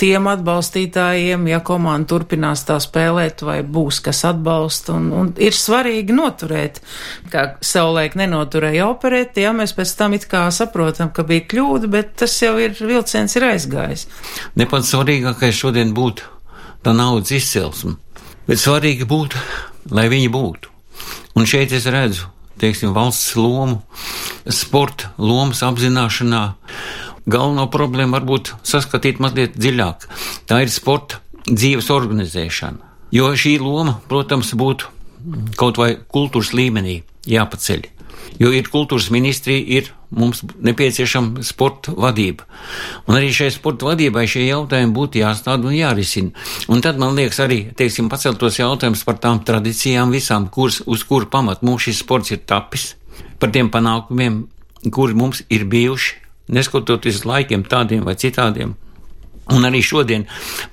tiem 0.00 0.30
atbalstītājiem, 0.32 1.44
ja 1.50 1.58
komanda 1.60 2.08
turpinās 2.14 2.64
tā 2.64 2.78
spēlēt, 2.80 3.44
vai 3.44 3.58
būs 3.60 3.98
kas 4.06 4.22
atbalsta. 4.30 4.96
Un, 4.96 5.10
un 5.12 5.28
ir 5.44 5.52
svarīgi 5.52 6.16
noturēt, 6.16 6.80
kā 7.34 7.44
savulaik 7.60 8.16
nenoturēja 8.16 8.88
operēti, 8.94 9.44
ja 9.44 9.52
mēs 9.56 9.76
pēc 9.76 9.92
tam 10.00 10.16
it 10.16 10.24
kā 10.30 10.46
saprotam, 10.48 11.12
ka 11.12 11.26
bija 11.28 11.44
kļūda, 11.52 11.92
bet 11.92 12.16
tas 12.24 12.38
jau 12.40 12.56
ir 12.64 12.72
vilciens 12.80 13.36
ir 13.36 13.50
aizgājis. 13.52 14.08
Ne 14.56 14.64
pats 14.72 14.96
svarīgākais 14.96 15.60
šodien 15.60 15.92
būtu 15.92 16.32
tā 16.80 16.96
naudas 16.96 17.36
izcelsme 17.36 17.98
bet 18.46 18.62
svarīgi 18.62 19.06
būtu, 19.08 19.40
lai 19.94 20.08
viņi 20.12 20.30
būtu. 20.32 20.72
Un 21.36 21.46
šeit 21.48 21.74
es 21.76 21.86
redzu, 21.92 22.30
teiksim, 22.60 22.94
valsts 22.96 23.34
lomu, 23.36 23.82
sporta 24.48 25.12
lomas 25.18 25.62
apzināšanā. 25.66 26.42
Galveno 27.26 27.66
problēmu 27.70 28.14
varbūt 28.14 28.52
saskatīt 28.66 29.18
mazliet 29.22 29.56
dziļāk. 29.58 30.06
Tā 30.46 30.62
ir 30.62 30.70
sporta 30.70 31.18
dzīves 31.46 31.90
organizēšana. 31.90 32.94
Jo 33.14 33.32
šī 33.38 33.56
loma, 33.62 33.98
protams, 34.10 34.52
būtu 34.58 34.92
kaut 35.58 35.78
vai 35.80 35.96
kultūras 35.98 36.52
līmenī 36.54 37.00
jāpaceļ. 37.26 37.86
Jo 38.38 38.52
ir 38.54 38.70
kultūras 38.70 39.10
ministrija, 39.14 39.62
ir 39.78 39.90
mums 40.10 40.42
nepieciešama 40.42 41.42
sporta 41.46 41.94
vadība. 41.96 42.46
Un 43.06 43.18
arī 43.18 43.32
šai 43.34 43.50
sporta 43.54 43.88
vadībai 43.88 44.26
šie 44.30 44.46
jautājumi 44.46 44.94
būtu 44.94 45.22
jāstāda 45.22 45.68
un 45.68 45.76
jārisina. 45.76 46.34
Un 46.70 46.82
tad 46.84 47.00
man 47.02 47.16
liekas 47.18 47.40
arī, 47.42 47.60
teiksim, 47.76 48.10
paceltos 48.12 48.60
jautājums 48.60 49.04
par 49.06 49.18
tām 49.22 49.42
tradīcijām 49.46 50.14
visām, 50.14 50.48
kurs, 50.52 50.82
uz 50.86 51.04
kuru 51.08 51.30
pamat 51.32 51.64
mums 51.66 51.88
šis 51.88 52.02
sports 52.04 52.34
ir 52.36 52.44
tapis, 52.46 52.94
par 53.40 53.50
tiem 53.54 53.70
panākumiem, 53.72 54.44
kuri 54.94 55.18
mums 55.18 55.42
ir 55.50 55.66
bijuši, 55.70 56.16
neskatoties 56.54 57.24
laikiem 57.26 57.66
tādiem 57.66 58.04
vai 58.06 58.14
citādiem. 58.18 58.76
Un 59.54 59.62
arī 59.62 59.78
šodien, 59.84 60.24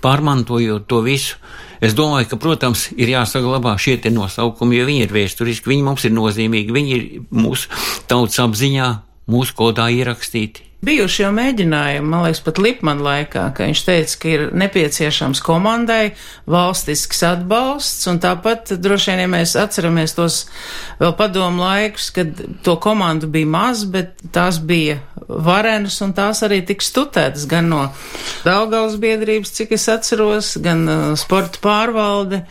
pārmantojot 0.01 0.87
to 0.89 1.03
visu, 1.05 1.37
es 1.83 1.93
domāju, 1.93 2.31
ka, 2.31 2.39
protams, 2.41 2.87
ir 2.97 3.11
jāsaglabā 3.11 3.75
šie 3.77 3.99
nosaukumi, 4.09 4.79
jo 4.79 4.87
viņi 4.89 5.03
ir 5.05 5.13
vēsturiski, 5.13 5.69
viņi 5.69 5.85
mums 5.85 6.05
ir 6.09 6.15
nozīmīgi, 6.15 6.73
viņi 6.73 6.95
ir 6.97 7.03
mūsu 7.29 7.69
tautas 8.09 8.39
apziņā, 8.41 8.87
mūsu 9.29 9.55
kodā 9.57 9.89
ierakstīti. 9.93 10.69
Bijuši 10.83 11.21
jau 11.21 11.29
mēģinājumi, 11.31 12.09
man 12.11 12.25
liekas, 12.25 12.41
pat 12.43 12.57
Lipman 12.59 12.99
laikā, 13.05 13.45
ka 13.55 13.67
viņš 13.69 13.81
teica, 13.87 14.15
ka 14.19 14.31
ir 14.33 14.41
nepieciešams 14.59 15.39
komandai 15.45 16.09
valstisks 16.51 17.23
atbalsts, 17.23 18.03
un 18.11 18.19
tāpat 18.23 18.73
droši 18.83 19.13
vien, 19.13 19.21
ja 19.23 19.29
mēs 19.31 19.53
atceramies 19.59 20.15
tos 20.17 20.41
vēl 20.99 21.15
padomu 21.15 21.63
laikus, 21.63 22.09
kad 22.11 22.35
to 22.67 22.75
komandu 22.83 23.31
bija 23.31 23.47
maz, 23.53 23.85
bet 23.87 24.19
tās 24.35 24.59
bija 24.59 24.99
varenas, 25.29 26.01
un 26.03 26.11
tās 26.17 26.43
arī 26.43 26.59
tika 26.67 26.83
stutētas 26.83 27.47
gan 27.47 27.71
no 27.71 27.85
Daugavas 28.43 28.99
biedrības, 28.99 29.55
cik 29.55 29.71
es 29.77 29.87
atceros, 29.87 30.57
gan 30.59 30.83
uh, 30.83 31.09
sporta 31.19 31.63
pārvalde. 31.63 32.43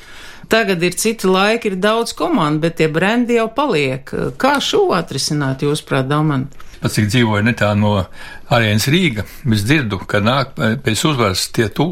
Tagad 0.53 0.83
ir 0.85 0.99
citi 1.01 1.31
laiki, 1.31 1.73
ir 1.73 1.79
daudz 1.81 2.13
komandu, 2.17 2.61
bet 2.67 2.77
tie 2.81 2.91
brendi 2.93 3.39
jau 3.39 3.49
paliek. 3.57 4.11
Kā 4.37 4.59
šo 4.61 4.91
atrisināt, 4.93 5.65
jūs 5.65 5.81
prāt, 5.89 6.11
Domant? 6.11 6.53
pats 6.83 6.99
cik 6.99 7.07
dzīvoju 7.13 7.45
netālu 7.47 7.79
no 7.79 7.91
arēnas 8.53 8.89
Rīga, 8.91 9.25
es 9.55 9.63
dzirdu, 9.65 10.01
ka 10.09 10.19
nāk 10.23 10.57
pēc 10.57 11.05
uzvaras 11.09 11.45
tie 11.55 11.69
tū, 11.73 11.87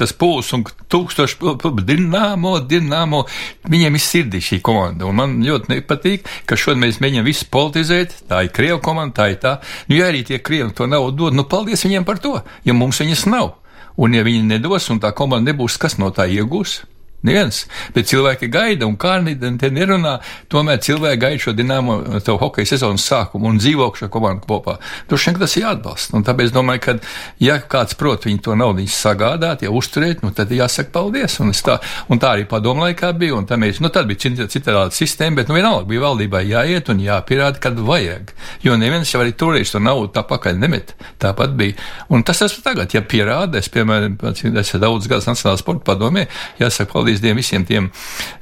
tas 0.00 0.14
pūls 0.16 0.50
un 0.56 0.64
tūkstoši 0.64 1.52
dinamo, 1.84 2.54
dinamo, 2.64 3.22
viņiem 3.70 3.98
ir 3.98 4.04
sirdī 4.04 4.40
šī 4.44 4.60
komanda. 4.64 5.06
Un 5.10 5.18
man 5.20 5.36
ļoti 5.44 5.74
nepatīk, 5.74 6.28
ka 6.48 6.58
šodien 6.58 6.86
mēs 6.86 7.02
mēģinām 7.04 7.28
visu 7.28 7.48
politizēt, 7.52 8.16
tā 8.30 8.44
ir 8.46 8.54
Krievu 8.56 8.80
komanda, 8.84 9.20
tā 9.20 9.30
ir 9.34 9.40
tā. 9.44 9.58
Nu, 9.90 9.98
ja 10.00 10.08
arī 10.08 10.24
tie 10.26 10.40
Krievi 10.40 10.72
to 10.76 10.88
naudu 10.88 11.26
dod, 11.26 11.36
nu 11.36 11.44
paldies 11.44 11.84
viņiem 11.84 12.08
par 12.08 12.22
to, 12.24 12.38
ja 12.64 12.76
mums 12.76 13.02
viņas 13.04 13.28
nav. 13.28 13.58
Un 14.00 14.16
ja 14.16 14.24
viņi 14.24 14.46
nedos, 14.48 14.88
un 14.88 15.02
tā 15.02 15.12
komanda 15.12 15.52
nebūs, 15.52 15.76
kas 15.80 15.98
no 16.00 16.08
tā 16.14 16.24
iegūs? 16.30 16.80
Neviens, 17.26 17.66
bet 17.94 18.08
cilvēki 18.08 18.48
gaida 18.52 18.86
un 18.88 18.96
kārnīgi 19.00 19.50
te 19.60 19.68
nerunā. 19.72 20.16
Tomēr 20.52 20.80
cilvēki 20.80 21.20
gaida 21.20 21.42
šo 21.44 21.52
dināmo 21.56 21.98
to 22.24 22.36
hokeja 22.40 22.72
sezonas 22.72 23.04
sākumu 23.04 23.50
un 23.50 23.58
dzīvo 23.60 23.90
šo 23.98 24.08
komandu 24.12 24.46
kopā. 24.48 24.78
Droši 25.10 25.30
vien 25.30 25.40
tas 25.42 25.56
ir 25.56 25.66
jāatbalsta. 25.66 26.16
Un 26.16 26.24
tāpēc 26.24 26.52
domāju, 26.54 26.82
ka, 26.86 26.94
ja 27.42 27.58
kāds 27.60 27.98
prot 28.00 28.24
viņu 28.28 28.40
to 28.46 28.56
naudu 28.56 28.86
sagādāt, 28.90 29.66
ja 29.66 29.72
uzturēt, 29.74 30.24
nu 30.24 30.32
tad 30.36 30.52
jāsaka 30.54 30.92
paldies. 30.94 31.36
Un, 31.44 31.52
tā, 31.52 31.76
un 32.08 32.22
tā 32.22 32.34
arī 32.36 32.46
padomu 32.48 32.86
laikā 32.86 33.12
bija, 33.18 33.36
un 33.36 33.48
tā 33.48 33.58
mēs, 33.60 33.82
nu 33.84 33.92
tad 33.92 34.08
bija 34.08 34.30
cita 34.48 34.86
sistēma, 34.94 35.42
bet 35.42 35.50
nu 35.50 35.58
vienalga 35.58 35.88
bija 35.90 36.06
valdībai 36.06 36.42
jāiet 36.48 36.88
un 36.92 37.04
jāpierāda, 37.04 37.60
kad 37.60 37.78
vajag. 37.84 38.32
Jo 38.64 38.78
neviens 38.80 39.12
jau 39.12 39.20
arī 39.20 39.34
turēs 39.36 39.74
to 39.74 39.82
naudu 39.82 40.12
tā 40.14 40.24
pakaļ 40.28 40.56
nemet. 40.62 40.94
Tāpat 41.20 41.52
bija. 41.58 41.76
Un 42.08 42.24
tas 42.24 42.40
tas 42.40 42.56
tagad, 42.64 42.94
ja 42.94 43.04
pierāda, 43.04 43.60
es, 43.60 43.68
piemēram, 43.72 44.16
esmu 44.32 44.80
daudz 44.80 45.08
gadus 45.10 45.28
Nacionālās 45.28 45.60
sporta 45.60 45.84
padomē, 45.92 46.26
jāsaka 46.60 46.92
paldies 46.94 47.09
paldies 47.10 47.20
tiem 47.20 47.36
visiem 47.36 47.64
tiem, 47.64 47.90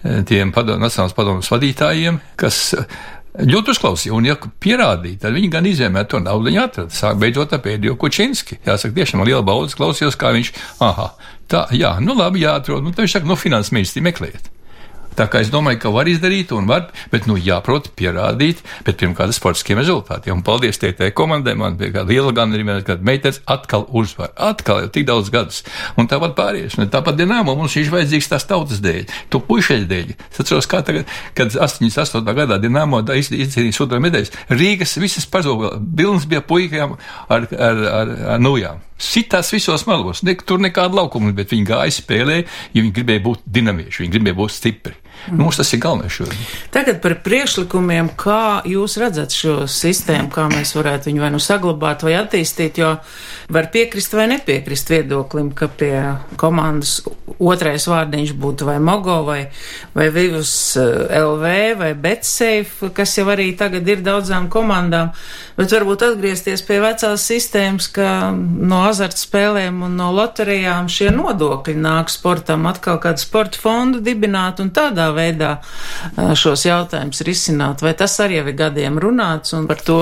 eh, 0.04 0.22
tiem 0.24 0.52
padom, 0.52 0.80
Nacionālās 0.80 1.14
padomas 1.16 1.48
vadītājiem, 1.48 2.20
kas 2.36 2.74
eh, 2.74 2.84
ļoti 3.38 3.72
uzklausīja. 3.74 4.12
Un, 4.14 4.28
ja 4.28 4.36
pierādīja, 4.36 5.20
tad 5.24 5.32
viņi 5.32 5.50
gan 5.50 5.64
izvēlējās 5.64 6.10
to 6.10 6.20
naudu, 6.20 6.48
viņi 6.48 6.62
atrada. 6.62 6.90
Sāk 6.94 7.18
beidzot 7.18 7.52
ar 7.52 7.62
pēdējo 7.64 7.96
Kučinski. 7.96 8.60
Jāsaka, 8.66 8.94
tiešām 8.94 9.24
liela 9.24 9.42
baudas 9.42 9.76
klausījos, 9.78 10.18
kā 10.18 10.32
viņš, 10.36 10.52
ah, 10.84 11.14
tā, 11.48 11.66
jā, 11.72 11.96
nu 12.00 12.16
labi, 12.18 12.44
jāatrod. 12.44 12.84
Nu, 12.84 12.92
tad 12.92 13.06
viņš 13.06 13.18
saka, 13.18 13.30
nu, 13.30 13.38
finanses 13.38 13.72
ministri 13.72 14.04
meklējiet. 14.04 14.52
Tā 15.18 15.26
kā 15.26 15.40
es 15.42 15.48
domāju, 15.50 15.80
ka 15.82 15.90
var 15.90 16.06
izdarīt 16.06 16.52
un 16.54 16.68
var, 16.70 16.92
bet, 17.10 17.26
nu, 17.26 17.34
jāprot 17.42 17.90
pierādīt, 17.98 18.60
bet 18.86 19.00
pirmkārt 19.00 19.34
sportiskiem 19.34 19.80
rezultātiem. 19.80 20.36
Un 20.38 20.44
paldies 20.46 20.78
TT 20.78 21.10
komandai, 21.18 21.56
man 21.58 21.74
bija 21.80 21.96
kāda 21.96 22.12
liela 22.12 22.34
gandarījuma, 22.36 22.78
kad 22.86 23.02
meitenes 23.02 23.40
atkal 23.50 23.88
uzvar. 23.98 24.30
Atkal 24.48 24.84
jau 24.84 24.92
tik 24.94 25.08
daudz 25.08 25.32
gadus. 25.34 25.64
Un 25.98 26.06
tāpat 26.10 26.36
pārējais. 26.38 26.78
Un 26.78 26.92
tāpat 26.92 27.18
Dienāmo 27.18 27.56
mums 27.58 27.74
ir 27.80 27.90
vajadzīgs 27.90 28.30
tās 28.30 28.46
tautas 28.46 28.78
dēļ, 28.84 29.10
to 29.32 29.42
puišeļu 29.42 29.88
dēļ. 29.90 30.14
Es 30.30 30.42
atceros, 30.44 30.70
kā 30.70 30.84
tagad, 30.86 31.10
kad 31.34 31.50
88. 31.50 32.22
gadā 32.38 32.60
Dienāmo 32.62 33.02
izcīnīja 33.02 33.74
sūdo 33.74 33.98
medaļas. 34.04 34.30
Rīgas 34.54 34.94
visas 35.02 35.26
pazoga, 35.26 35.74
bilns 35.78 36.28
bija 36.30 36.46
puikām 36.46 36.94
ar, 37.26 37.48
ar, 37.50 37.82
ar, 38.02 38.14
ar 38.36 38.44
nujām. 38.44 38.84
Sitās 38.98 39.52
visos 39.54 39.84
malos, 39.86 40.24
ne, 40.26 40.34
tur 40.42 40.58
nekāda 40.58 40.98
laukuma, 40.98 41.30
bet 41.34 41.52
viņi 41.54 41.68
gāja 41.68 41.94
spēlē, 42.00 42.40
jo 42.74 42.82
viņi 42.82 42.94
gribēja 42.96 43.22
būt 43.28 43.44
dinamieši, 43.46 44.02
viņi 44.02 44.14
gribēja 44.16 44.38
būt 44.40 44.54
stipri. 44.56 44.96
Mm. 45.26 45.42
Mums 45.42 45.58
tas 45.60 45.72
ir 45.74 45.82
galvenais 45.82 46.14
šodien. 46.14 46.46
Tagad 46.74 47.02
par 47.04 47.18
priekšlikumiem, 47.24 48.12
kā 48.18 48.62
jūs 48.68 48.96
redzat 49.02 49.34
šo 49.34 49.56
sistēmu, 49.68 50.30
kā 50.32 50.46
mēs 50.52 50.74
varētu 50.78 51.10
viņu 51.10 51.24
vai 51.24 51.32
nu 51.34 51.42
saglabāt 51.42 52.04
vai 52.06 52.14
attīstīt, 52.20 52.80
jo 52.80 52.94
var 53.52 53.70
piekrist 53.74 54.16
vai 54.16 54.28
nepiekrist 54.32 54.92
viedoklim, 54.92 55.52
ka 55.56 55.68
pie 55.68 55.94
komandas 56.40 57.00
otrais 57.38 57.86
vārdiņš 57.88 58.32
būtu 58.38 58.66
vai 58.68 58.78
Mogo 58.82 59.20
vai, 59.26 59.40
vai 59.94 60.08
Vivus 60.14 60.52
eh, 60.80 61.18
LV 61.20 61.52
vai 61.78 61.92
BetSafe, 61.94 62.90
kas 62.94 63.14
jau 63.18 63.28
arī 63.32 63.50
tagad 63.58 63.88
ir 63.88 64.02
daudzām 64.04 64.48
komandām, 64.52 65.12
bet 65.58 65.72
varbūt 65.74 66.04
atgriezties 66.08 66.64
pie 66.66 66.80
vecās 66.82 67.26
sistēmas, 67.30 67.90
ka 67.94 68.30
no 68.32 68.82
azartspēlēm 68.88 69.82
un 69.86 69.96
no 70.00 70.10
loterijām 70.16 70.90
šie 70.92 71.10
nodokļi 71.14 71.76
nāk 71.78 72.12
sportam 72.12 72.66
atkal 72.70 73.00
kādu 73.02 73.22
sporta 73.22 73.60
fondu 73.62 74.02
dibināt 74.04 74.62
un 74.62 74.72
tādā 74.74 75.07
veidā 75.16 75.58
šos 76.38 76.64
jautājumus 76.68 77.24
risināt. 77.26 77.84
Vai 77.84 77.94
tas 77.98 78.16
arī 78.24 78.40
jau 78.40 78.46
ir 78.48 78.58
gadiem 78.58 78.98
runāts 79.02 79.54
un 79.56 79.68
par 79.70 79.82
to 79.84 80.00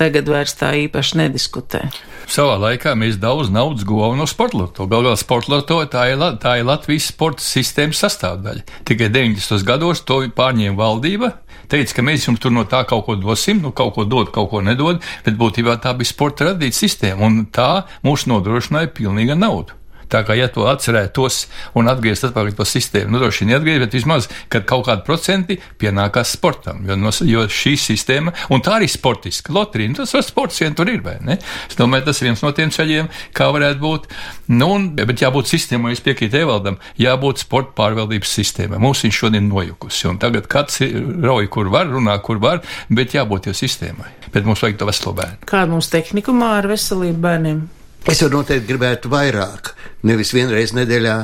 tagad 0.00 0.28
vairs 0.30 0.56
tā 0.58 0.74
īpaši 0.86 1.22
nediskutē? 1.22 1.84
Savā 2.30 2.56
laikā 2.56 2.94
mēs 2.96 3.18
daudz 3.20 3.50
naudas 3.52 3.84
guvām 3.84 4.16
no 4.18 4.26
sportloto. 4.28 4.88
Galu 4.88 5.10
galā 5.10 5.20
sportloto 5.20 5.82
tā 5.92 6.08
ir, 6.12 6.22
tā 6.40 6.58
ir 6.60 6.68
Latvijas 6.68 7.10
sporta 7.12 7.44
sistēmas 7.44 8.00
sastāvdaļa. 8.00 8.64
Tikai 8.88 9.10
90. 9.12 9.60
gados 9.68 10.04
to 10.08 10.22
pārņēma 10.36 10.78
valdība. 10.78 11.34
Teica, 11.68 11.96
ka 11.96 12.04
mēs 12.04 12.26
jums 12.28 12.42
tur 12.42 12.52
no 12.52 12.64
tā 12.68 12.82
kaut 12.88 13.06
ko 13.06 13.16
dosim, 13.20 13.62
nu 13.64 13.72
kaut 13.76 13.94
ko 13.96 14.04
dod, 14.08 14.32
kaut 14.34 14.50
ko 14.52 14.60
nedod, 14.64 15.00
bet 15.24 15.38
būtībā 15.40 15.78
tā 15.84 15.94
bija 15.96 16.12
sporta 16.12 16.50
radīta 16.50 16.76
sistēma, 16.76 17.24
un 17.24 17.46
tā 17.52 17.86
mūs 18.04 18.26
nodrošināja 18.28 18.92
pilnīga 18.96 19.36
nauda. 19.38 19.78
Tā 20.12 20.22
kā, 20.26 20.36
ja 20.38 20.48
to 20.52 20.66
atcerētos 20.70 21.44
un 21.78 21.90
atgriezties 21.90 22.30
atpakaļ 22.30 22.56
pa 22.58 22.66
sistēmu, 22.68 23.14
nu, 23.14 23.20
droši 23.22 23.44
vien 23.44 23.56
atgriezt, 23.58 23.82
bet 23.84 23.96
vismaz, 23.98 24.28
kad 24.52 24.66
kaut 24.68 24.86
kādi 24.88 25.04
procenti 25.06 25.58
pienākās 25.80 26.34
sportam, 26.36 26.82
jo, 26.88 26.96
no, 27.00 27.12
jo 27.28 27.46
šī 27.50 27.74
sistēma, 27.80 28.34
un 28.54 28.64
tā 28.64 28.78
arī 28.78 28.88
sportiska 28.90 29.54
loterija, 29.54 29.92
nu, 29.92 29.98
tas 30.00 30.14
var 30.16 30.26
sports 30.26 30.60
vien 30.62 30.76
tur 30.76 30.90
ir, 30.92 31.02
vai 31.04 31.16
ne? 31.24 31.38
Es 31.68 31.78
domāju, 31.78 32.08
tas 32.08 32.20
ir 32.20 32.30
viens 32.30 32.44
no 32.44 32.52
tiem 32.56 32.72
ceļiem, 32.74 33.10
kā 33.36 33.48
varētu 33.54 33.82
būt, 33.82 34.08
nu, 34.54 34.70
un, 34.76 34.90
bet 34.98 35.24
jābūt 35.24 35.50
sistēmai, 35.50 35.94
es 35.96 36.02
piekrītu 36.04 36.42
Evaldam, 36.44 36.80
jābūt 37.00 37.44
sporta 37.44 37.74
pārvaldības 37.78 38.34
sistēmai. 38.40 38.80
Mums 38.82 39.04
viņš 39.06 39.22
šodien 39.24 39.48
nojukusi, 39.50 40.08
un 40.10 40.20
tagad 40.22 40.48
kāds 40.50 40.82
rauj, 40.84 41.48
kur 41.52 41.70
var, 41.72 41.88
runā, 41.92 42.16
kur 42.24 42.42
var, 42.42 42.62
bet 42.92 43.16
jābūt 43.16 43.50
jau 43.50 43.56
sistēmai. 43.56 44.10
Bet 44.34 44.46
mums 44.46 44.64
vajag 44.64 44.80
to 44.80 44.88
veselo 44.88 45.14
bērnu. 45.16 45.46
Kāda 45.48 45.70
mums 45.70 45.90
tehnikumā 45.92 46.56
ar 46.58 46.68
veselību 46.70 47.22
bērniem? 47.22 47.64
Es 48.04 48.20
jau 48.20 48.28
noteikti 48.28 48.68
gribētu 48.68 49.08
vairāk, 49.08 49.70
nevis 50.04 50.34
vienreiz 50.36 50.74
nedēļā 50.76 51.14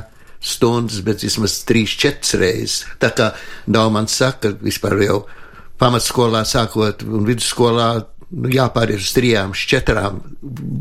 stundas, 0.40 1.02
bet 1.04 1.20
vismaz 1.20 1.58
trīs, 1.68 1.92
četras 2.00 2.38
reizes. 2.40 2.78
Tā 3.02 3.10
kā 3.12 3.26
Daumans 3.68 4.14
saka, 4.16 4.54
vispār 4.64 4.96
jau 5.04 5.18
pamatskolā 5.80 6.40
sākot 6.48 7.04
un 7.04 7.26
vidusskolā 7.28 7.90
nu, 8.30 8.52
jāpāriet 8.52 9.02
uz 9.02 9.10
trijām, 9.16 9.52
četrām. 9.52 10.22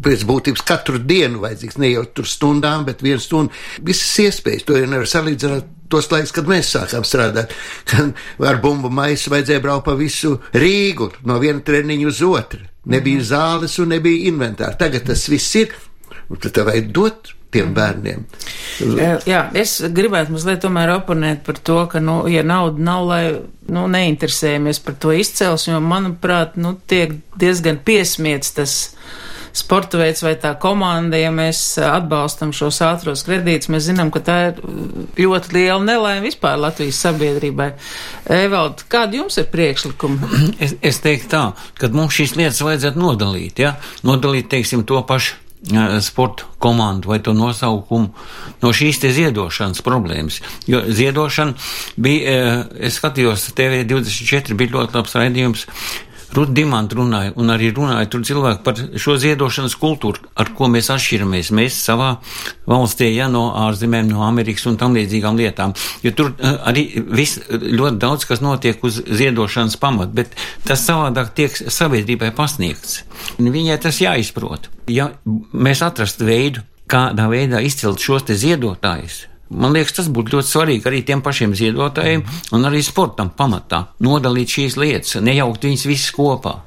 Pēc 0.06 0.24
būtības 0.30 0.64
katru 0.68 1.02
dienu 1.04 1.44
vajadzīgs 1.44 1.82
ne 1.84 1.92
jau 1.92 2.06
tur 2.16 2.30
stundām, 2.32 2.88
bet 2.88 3.04
vienu 3.04 3.20
stundu. 3.24 3.52
Visas 3.84 4.16
iespējas 4.24 4.64
to 4.68 4.80
jau 4.80 4.88
nevar 4.88 5.10
salīdzināt. 5.10 5.76
Tos 5.90 6.06
laikus, 6.12 6.30
kad 6.36 6.46
mēs 6.46 6.68
sākām 6.70 7.02
strādāt, 7.02 7.50
kad 7.90 8.12
ar 8.46 8.60
bumbu 8.62 8.92
maisu 8.94 9.32
vajadzēja 9.34 9.64
braukt 9.64 9.88
pa 9.88 9.96
visu 9.98 10.36
Rīgu, 10.54 11.08
no 11.26 11.40
viena 11.42 11.64
treniņa 11.66 12.06
uz 12.12 12.20
otru. 12.28 12.62
Nebija 12.94 13.24
zāles 13.26 13.80
un 13.82 13.90
nebija 13.96 14.30
inventāra. 14.30 14.78
Tagad 14.78 15.08
tas 15.10 15.26
viss 15.34 15.58
ir 15.58 15.74
tad 16.38 16.54
tev 16.54 16.70
vajag 16.70 16.92
dot 16.94 17.34
tiem 17.54 17.72
bērniem. 17.74 18.26
Jā, 19.28 19.42
es 19.58 19.80
gribētu 19.96 20.36
mazliet 20.36 20.62
tomēr 20.64 20.94
oponēt 21.00 21.42
par 21.48 21.58
to, 21.66 21.80
ka, 21.90 22.02
nu, 22.04 22.22
ja 22.30 22.44
nauda 22.46 22.84
nav, 22.86 23.08
lai, 23.10 23.24
nu, 23.74 23.88
neinteresējamies 23.90 24.82
par 24.86 25.00
to 25.02 25.16
izcelsmi, 25.18 25.74
jo, 25.74 25.82
manuprāt, 25.82 26.60
nu, 26.62 26.76
tiek 26.90 27.18
diezgan 27.42 27.82
piesmiets 27.86 28.54
tas 28.60 28.78
sporta 29.60 29.98
veids 29.98 30.22
vai 30.22 30.36
tā 30.38 30.52
komanda, 30.62 31.18
ja 31.18 31.32
mēs 31.34 31.64
atbalstam 31.82 32.54
šos 32.56 32.84
ātros 32.86 33.26
kredītus, 33.26 33.72
mēs 33.74 33.88
zinām, 33.90 34.14
ka 34.14 34.22
tā 34.24 34.38
ir 34.52 34.62
ļoti 35.18 35.56
liela 35.58 35.82
nelaime 35.82 36.28
vispār 36.28 36.62
Latvijas 36.62 37.02
sabiedrībai. 37.02 37.72
Evald, 38.38 38.86
kādi 38.94 39.24
jums 39.24 39.42
ir 39.42 39.50
priekšlikumi? 39.50 40.54
Es, 40.62 40.78
es 40.86 41.02
teiktu 41.02 41.34
tā, 41.34 41.44
ka 41.82 41.90
mums 41.98 42.14
šīs 42.22 42.38
lietas 42.38 42.62
vajadzētu 42.62 43.02
nodalīt, 43.02 43.66
ja? 43.66 43.74
Nodalīt, 44.06 44.52
teiksim, 44.54 44.86
to 44.88 45.02
pašu 45.10 45.40
sporta 46.02 46.44
komandu 46.58 47.10
vai 47.10 47.20
to 47.20 47.34
nosaukumu 47.36 48.14
no 48.62 48.72
šīs 48.74 49.02
te 49.04 49.12
ziedošanas 49.12 49.84
problēmas. 49.84 50.40
Jo 50.68 50.82
ziedošana 50.88 51.54
bija, 52.00 52.66
es 52.80 53.00
skatījos 53.00 53.50
TV24, 53.58 54.56
bija 54.56 54.78
ļoti 54.78 54.96
labs 54.96 55.18
raidījums. 55.20 55.66
Dimanta 56.50 56.98
runāja, 56.98 57.34
un 57.42 57.50
arī 57.54 57.72
runāja 57.76 58.10
tur 58.12 58.24
cilvēki 58.28 58.64
par 58.66 58.80
šo 59.02 59.18
ziedošanas 59.22 59.76
kultūru, 59.82 60.30
ar 60.40 60.52
ko 60.58 60.70
mēs 60.72 60.92
atšķiramies. 60.94 61.52
Mēs 61.58 61.78
savā 61.84 62.12
valstī, 62.70 63.10
ja 63.16 63.28
no 63.32 63.48
ārzemēm, 63.66 64.12
no 64.14 64.24
Amerikas 64.28 64.68
un 64.70 64.78
tam 64.82 64.98
līdzīgām 64.98 65.40
lietām. 65.40 65.74
Jo 66.06 66.14
tur 66.16 66.34
arī 66.40 66.86
viss 67.10 67.42
ļoti 67.50 67.98
daudz, 68.02 68.28
kas 68.30 68.44
notiek 68.46 68.84
uz 68.86 69.02
ziedošanas 69.06 69.80
pamata, 69.82 70.14
bet 70.22 70.36
tas 70.68 70.86
savādāk 70.86 71.34
tiek 71.38 71.56
sabiedrībai 71.58 72.34
pasniegts. 72.38 73.04
Viņai 73.40 73.80
tas 73.82 74.04
jāizprot 74.04 74.70
ja 74.90 75.10
mēs 75.54 75.84
atrastu 75.86 76.28
veidu, 76.28 76.64
kādā 76.90 77.30
veidā 77.32 77.62
izcelt 77.64 78.02
šos 78.02 78.26
te 78.28 78.38
ziedotājus, 78.40 79.24
Man 79.50 79.74
liekas, 79.74 79.96
tas 79.98 80.10
būtu 80.14 80.36
ļoti 80.36 80.52
svarīgi 80.52 80.86
arī 80.86 81.00
tiem 81.08 81.24
pašiem 81.26 81.56
ziedotājiem 81.58 82.22
un 82.54 82.70
arī 82.70 82.84
sportam 82.86 83.32
pamatā 83.34 83.88
nodalīt 84.06 84.54
šīs 84.54 84.78
lietas, 84.78 85.16
nejaukt 85.26 85.66
viņas 85.66 85.86
visas 85.90 86.14
kopā. 86.14 86.60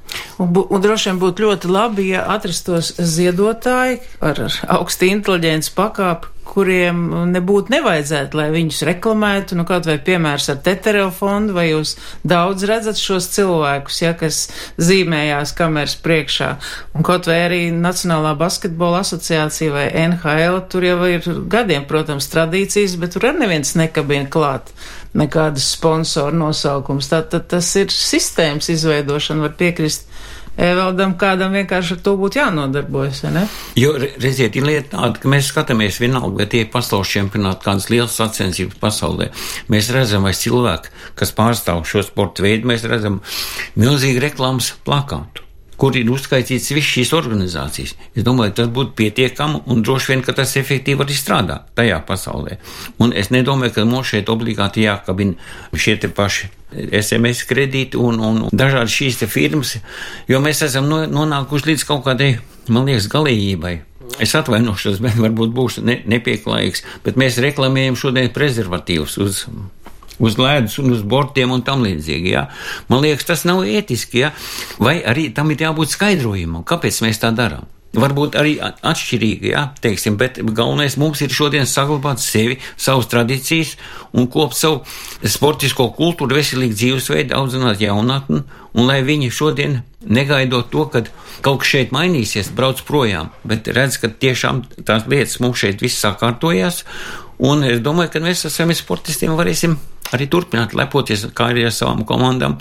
Un, 0.43 0.51
un 0.51 0.83
droši 0.83 1.13
vien 1.13 1.21
būtu 1.23 1.47
ļoti 1.47 1.71
labi, 1.71 2.09
ja 2.11 2.25
atrastos 2.35 2.91
ziedotāji 2.99 4.01
ar 4.25 4.43
augstu 4.75 5.09
inteliģences 5.13 5.73
pakāpi, 5.79 6.32
kuriem 6.47 7.01
nebūtu 7.33 7.73
nevajadzētu, 7.73 8.39
lai 8.39 8.49
viņus 8.55 8.83
reklamētu, 8.89 9.57
nu 9.59 9.67
kaut 9.69 9.87
vai 9.89 9.97
piemērs 10.03 10.49
ar 10.53 10.61
Tetereo 10.65 11.09
fondu, 11.15 11.55
vai 11.57 11.69
jūs 11.71 11.95
daudz 12.29 12.67
redzat 12.69 13.01
šos 13.01 13.29
cilvēkus, 13.35 14.01
ja, 14.03 14.13
kas 14.19 14.45
zīmējās 14.83 15.55
kameras 15.59 15.97
priekšā, 16.03 16.51
un 16.97 17.07
kaut 17.07 17.29
vai 17.31 17.39
arī 17.47 17.61
Nacionālā 17.75 18.35
basketbola 18.41 19.03
asociācija 19.07 19.75
vai 19.75 19.87
NHL, 20.07 20.63
tur 20.73 20.87
jau 20.87 20.99
ir 21.09 21.29
gadiem, 21.53 21.87
protams, 21.89 22.31
tradīcijas, 22.33 22.99
bet 23.01 23.17
tur 23.17 23.31
arī 23.31 23.47
neviens 23.47 23.77
nekabina 23.79 24.29
klāt 24.33 24.75
nekādas 25.19 25.67
sponsoru 25.75 26.37
nosaukums. 26.41 27.11
Tātad 27.13 27.49
tas 27.53 27.69
ir 27.77 27.93
sistēmas 27.93 28.71
izveidošana, 28.73 29.45
var 29.45 29.57
piekrist 29.61 30.09
Evaldam 30.61 31.15
kādam 31.17 31.55
vienkārši 31.57 31.97
ar 31.97 32.01
to 32.05 32.13
būtu 32.21 32.41
jānodarbojas, 32.41 33.23
ne? 33.33 33.47
Jo, 33.79 33.95
redziet, 33.97 34.59
ir 34.59 34.67
lieta 34.69 34.97
tāda, 34.99 35.23
ka 35.23 35.31
mēs 35.33 35.49
skatāmies 35.49 36.01
vienalga, 36.03 36.43
vai 36.43 36.49
tie 36.53 36.65
ir 36.67 36.73
pasaules 36.75 37.13
čempionāti, 37.13 37.65
kādas 37.65 37.89
lielas 37.93 38.19
sacensības 38.21 38.81
pasaulē. 38.83 39.31
Mēs 39.73 39.89
redzam, 39.97 40.29
vai 40.29 40.35
cilvēki, 40.37 40.93
kas 41.17 41.33
pārstāv 41.39 41.87
šo 41.89 42.05
sporta 42.05 42.45
veidu, 42.45 42.69
mēs 42.69 42.85
redzam 42.85 43.23
milzīgi 43.81 44.21
reklāmas 44.29 44.75
plakātu 44.85 45.47
kur 45.83 45.97
ir 45.99 46.11
uzskaitīts 46.15 46.71
viss 46.77 46.95
šīs 46.95 47.11
organizācijas. 47.19 47.97
Es 48.15 48.23
domāju, 48.23 48.55
tas 48.61 48.69
būtu 48.71 48.95
pietiekami 49.01 49.65
un 49.67 49.83
droši 49.83 50.13
vien, 50.13 50.21
ka 50.23 50.35
tas 50.39 50.55
efektīvi 50.61 51.03
arī 51.03 51.17
strādā 51.19 51.57
tajā 51.75 51.99
pasaulē. 52.07 52.61
Un 53.03 53.11
es 53.19 53.33
nedomāju, 53.35 53.75
ka 53.75 53.87
mums 53.89 54.13
šeit 54.13 54.31
obligāti 54.31 54.87
jākabina 54.87 55.35
šie 55.75 55.97
te 55.99 56.13
paši 56.13 56.53
SMS 57.03 57.43
kredīti 57.51 57.99
un, 57.99 58.23
un 58.23 58.45
dažādi 58.55 58.95
šīs 58.95 59.19
te 59.25 59.29
firmas, 59.31 59.75
jo 60.31 60.39
mēs 60.45 60.63
esam 60.69 60.87
nonākuši 60.87 61.73
līdz 61.73 61.89
kaut 61.91 62.07
kādai, 62.07 62.37
man 62.71 62.87
liekas, 62.87 63.11
galījībai. 63.13 63.81
Es 64.23 64.37
atvainošos, 64.39 65.03
bet 65.03 65.19
varbūt 65.19 65.51
būšu 65.57 65.83
ne, 65.89 65.99
nepieklājīgs, 66.15 66.87
bet 67.03 67.19
mēs 67.19 67.43
reklamējam 67.43 67.99
šodien 67.99 68.31
prezervatīvus 68.35 69.19
uz 69.25 69.47
uz 70.19 70.39
ledus 70.41 70.79
un 70.83 70.93
uz 70.93 71.05
bortiem 71.07 71.53
un 71.55 71.63
tam 71.67 71.85
līdzīgi. 71.87 72.33
Ja? 72.35 72.49
Man 72.93 73.05
liekas, 73.05 73.29
tas 73.29 73.47
nav 73.49 73.65
ētiski, 73.65 74.25
ja? 74.25 74.33
vai 74.83 74.99
arī 75.01 75.31
tam 75.35 75.53
ir 75.55 75.65
jābūt 75.69 75.95
skaidrojumam, 75.95 76.67
kāpēc 76.69 77.03
mēs 77.07 77.23
tā 77.23 77.33
darām. 77.37 77.69
Varbūt 77.93 78.39
arī 78.41 78.55
atšķirīgi, 78.57 79.51
jā, 79.53 79.67
teiksim, 79.85 80.15
bet 80.17 80.39
galvenais 80.41 80.95
mums 80.97 81.21
ir 81.21 81.33
šodien 81.33 81.67
saglabāt 81.69 82.23
sevi, 82.25 82.57
savas 82.81 83.11
tradīcijas 83.13 83.75
un 84.17 84.31
kopt 84.33 84.57
savu 84.57 84.81
sportisko 85.29 85.91
kultūru, 85.99 86.39
veselīgu 86.39 86.73
dzīvesveidu, 86.73 87.37
audzināt 87.37 87.85
jaunatni, 87.85 88.47
un 88.73 88.89
lai 88.89 89.03
viņi 89.05 89.29
šodien 89.29 89.83
negaidot 90.09 90.73
to, 90.73 90.87
ka 90.89 91.05
kaut 91.45 91.61
kas 91.61 91.75
šeit 91.75 91.93
mainīsies, 91.93 92.49
brauc 92.57 92.81
projām, 92.89 93.29
bet 93.45 93.69
redz, 93.69 94.01
ka 94.01 94.09
tiešām 94.09 94.65
tās 94.89 95.05
lietas 95.11 95.37
mums 95.45 95.61
šeit 95.61 95.85
viss 95.85 96.01
sakārtojās, 96.01 96.87
un 97.39 97.65
es 97.65 97.81
domāju, 97.85 98.13
ka 98.13 98.23
mēs 98.25 98.47
ar 98.47 98.55
saviem 98.55 98.77
sportistiem 98.77 99.35
varēsim 99.39 99.79
arī 100.13 100.27
turpināt 100.29 100.75
lepoties 100.77 101.25
kā 101.37 101.49
arī 101.53 101.65
ar 101.67 101.75
savām 101.75 102.03
komandām, 102.09 102.59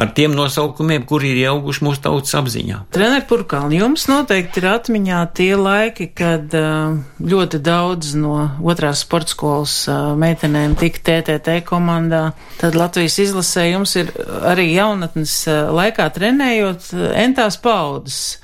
ar 0.00 0.12
tiem 0.16 0.34
nosaukumiem, 0.36 1.04
kuri 1.08 1.34
ir 1.34 1.40
ieauguši 1.42 1.84
mūsu 1.84 2.00
tautas 2.06 2.36
apziņā. 2.38 2.78
Trener 2.94 3.24
Purkalni, 3.28 3.78
jums 3.82 4.06
noteikti 4.08 4.62
ir 4.62 4.68
atmiņā 4.72 5.20
tie 5.36 5.50
laiki, 5.58 6.08
kad 6.16 6.54
ļoti 6.54 7.60
daudz 7.64 8.14
no 8.20 8.38
otrās 8.64 9.04
sporta 9.04 9.34
skolas 9.34 9.74
meitenēm 10.20 10.76
tika 10.80 11.02
TTT 11.10 11.58
komandā. 11.68 12.30
Tad 12.60 12.78
Latvijas 12.78 13.18
izlasē 13.26 13.68
jums 13.72 13.96
ir 14.00 14.14
arī 14.46 14.70
jaunatnes 14.72 15.42
laikā 15.74 16.08
trenējot 16.14 16.94
entās 17.20 17.60
paudzes. 17.60 18.38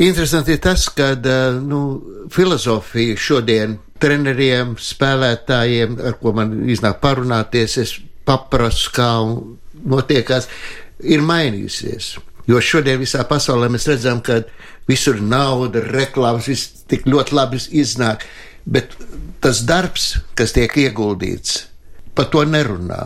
Interesanti 0.00 0.54
ir 0.54 0.60
tas, 0.64 0.86
ka 0.94 1.12
nu, 1.60 1.80
filozofija 2.32 3.18
šodien 3.18 3.78
treneriem, 4.00 4.74
spēlētājiem, 4.80 5.98
ar 6.08 6.16
ko 6.20 6.34
man 6.36 6.54
iznāk 6.70 7.00
parunāties, 7.02 7.76
es 7.82 7.94
paprasu, 8.28 8.92
kā 8.96 9.10
notiekās, 9.90 10.48
ir 11.00 11.24
mainījusies. 11.24 12.16
Jo 12.48 12.60
šodien 12.64 13.00
visā 13.00 13.22
pasaulē 13.28 13.68
mēs 13.70 13.86
redzam, 13.90 14.22
ka 14.24 14.40
visur 14.90 15.20
nauda, 15.22 15.82
reklāmas, 15.92 16.48
viss 16.50 16.84
tik 16.90 17.06
ļoti 17.08 17.36
labi 17.36 17.60
iznāk, 17.80 18.24
bet 18.64 18.96
tas 19.44 19.62
darbs, 19.68 20.14
kas 20.38 20.54
tiek 20.56 20.74
ieguldīts, 20.82 21.64
par 22.16 22.30
to 22.32 22.44
nerunā. 22.48 23.02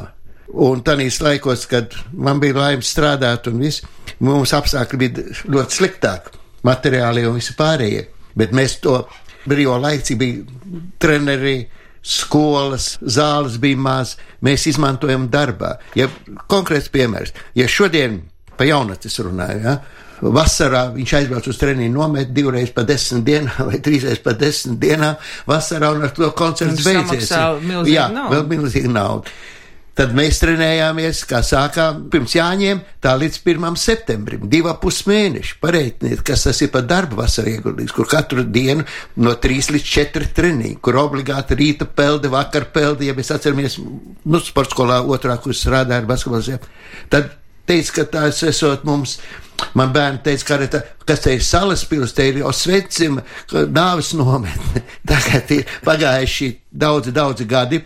Un 0.55 0.85
tādīs 0.87 1.19
laikos, 1.25 1.67
kad 1.67 1.95
man 2.13 2.41
bija 2.43 2.57
laime 2.61 2.87
strādāt, 2.87 3.49
un 3.51 3.59
viss, 3.65 3.83
mums 4.23 4.55
apstākļi 4.55 5.01
bija 5.01 5.25
ļoti 5.51 5.79
sliktāki, 5.81 6.39
materiāli 6.67 7.25
un 7.27 7.41
visi 7.41 7.57
pārējie. 7.59 8.07
Bet 8.39 8.55
mēs 8.55 8.79
to 8.83 9.01
brīvo 9.49 9.79
laiku 9.81 10.19
bija 10.21 10.45
treneri, 11.03 11.57
skolas, 12.05 12.99
zāles 13.01 13.57
bija 13.61 13.81
maz, 13.81 14.17
mēs 14.45 14.69
izmantojam 14.69 15.29
darbā. 15.33 15.79
Ja 15.97 16.11
konkrēts 16.53 16.91
piemērs, 16.93 17.33
ja 17.57 17.69
šodien 17.71 18.21
pa 18.59 18.69
jaunatnes 18.69 19.23
runāju, 19.25 19.63
ja, 19.65 19.79
Vasarā 20.25 20.87
viņš 20.95 21.13
aizbrauc 21.19 21.47
uz 21.51 21.59
treniņu, 21.61 21.93
nomet 21.93 22.31
divreiz 22.33 22.71
pa 22.73 22.85
desmit 22.87 23.25
dienām 23.27 23.67
vai 23.69 23.81
trīsreiz 23.83 24.23
pa 24.25 24.33
desmit 24.39 24.79
dienām. 24.81 25.19
Vasarā 25.49 25.91
un 25.93 26.07
ar 26.07 26.15
to 26.17 26.31
koncerts 26.39 26.85
beidzies. 26.87 27.33
Jā, 27.91 28.07
naudu. 28.13 28.31
vēl 28.33 28.47
milzīgi 28.55 28.93
naudu. 28.93 29.35
Tad 29.95 30.11
mēs 30.11 30.41
trenējāmies, 30.43 31.21
kā 31.31 31.39
sākām 31.47 32.09
pirms 32.11 32.33
jāņem, 32.35 32.81
tā 33.03 33.13
līdz 33.19 33.37
1. 33.45 33.77
septembrim, 33.79 34.49
divi 34.51 34.73
pus 34.83 35.05
mēneši. 35.07 35.55
Pareitniet, 35.63 36.25
kas 36.27 36.43
tas 36.49 36.59
ir 36.67 36.73
par 36.75 36.83
darbu 36.91 37.21
vasarā 37.21 37.53
ieguldījis, 37.53 37.95
kur 37.95 38.09
katru 38.11 38.43
dienu 38.43 38.83
no 39.23 39.37
3 39.39 39.71
līdz 39.77 39.87
4 39.93 40.33
treniņi, 40.35 40.81
kur 40.83 40.99
obligāti 41.05 41.55
rīta 41.61 41.87
pelde, 41.87 42.33
vakar 42.33 42.67
pelde, 42.75 43.07
ja 43.07 43.15
mēs 43.15 43.31
atceramies, 43.37 43.79
nu, 43.79 44.43
sporta 44.43 44.75
skolā 44.75 44.99
otrā, 45.07 45.39
kur 45.39 45.55
strādāja 45.55 46.03
ar 46.03 46.11
basketbolu. 46.11 46.59
Tad 47.15 47.31
teica, 47.71 48.01
ka 48.01 48.09
tās 48.19 48.43
esot 48.51 48.83
mums. 48.89 49.21
Man 49.79 49.93
bērni 49.95 50.19
teica, 50.27 50.45
ka 50.49 50.67
tā, 50.67 50.81
kas 51.07 51.23
te 51.23 51.39
ir 51.39 51.45
salas 51.47 51.85
pils, 51.87 52.13
te 52.13 52.27
ir 52.27 52.43
jau 52.43 52.51
svecima, 52.53 53.23
nāves 53.71 54.11
nometne. 54.19 54.83
Tagad 55.09 55.55
ir 55.55 55.69
pagājuši 55.87 56.51
daudzi, 56.75 57.15
daudzi 57.15 57.47
gadi 57.49 57.79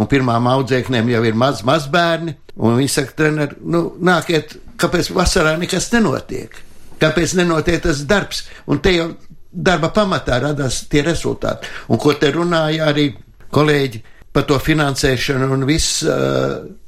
un 0.00 0.10
pirmām 0.10 0.48
audzēknēm 0.50 1.10
jau 1.12 1.22
ir 1.26 1.38
maz, 1.38 1.62
maz 1.66 1.88
bērni, 1.90 2.36
un 2.56 2.78
viņi 2.78 2.92
saka, 2.92 3.16
treneri, 3.18 3.58
nu, 3.66 3.86
nākiet, 4.04 4.56
kāpēc 4.80 5.10
vasarā 5.14 5.54
nekas 5.60 5.90
nenotiek? 5.94 6.56
Kāpēc 7.02 7.36
nenotiek 7.38 7.82
tas 7.84 8.02
darbs? 8.08 8.44
Un 8.70 8.80
te 8.82 8.94
jau 8.94 9.08
darba 9.54 9.90
pamatā 9.94 10.40
radās 10.42 10.84
tie 10.90 11.04
rezultāti. 11.06 11.70
Un 11.90 12.00
ko 12.02 12.14
te 12.18 12.30
runāja 12.34 12.88
arī 12.90 13.10
kolēģi 13.54 14.02
par 14.34 14.46
to 14.48 14.58
finansēšanu 14.58 15.48
un 15.54 15.66
viss, 15.68 16.02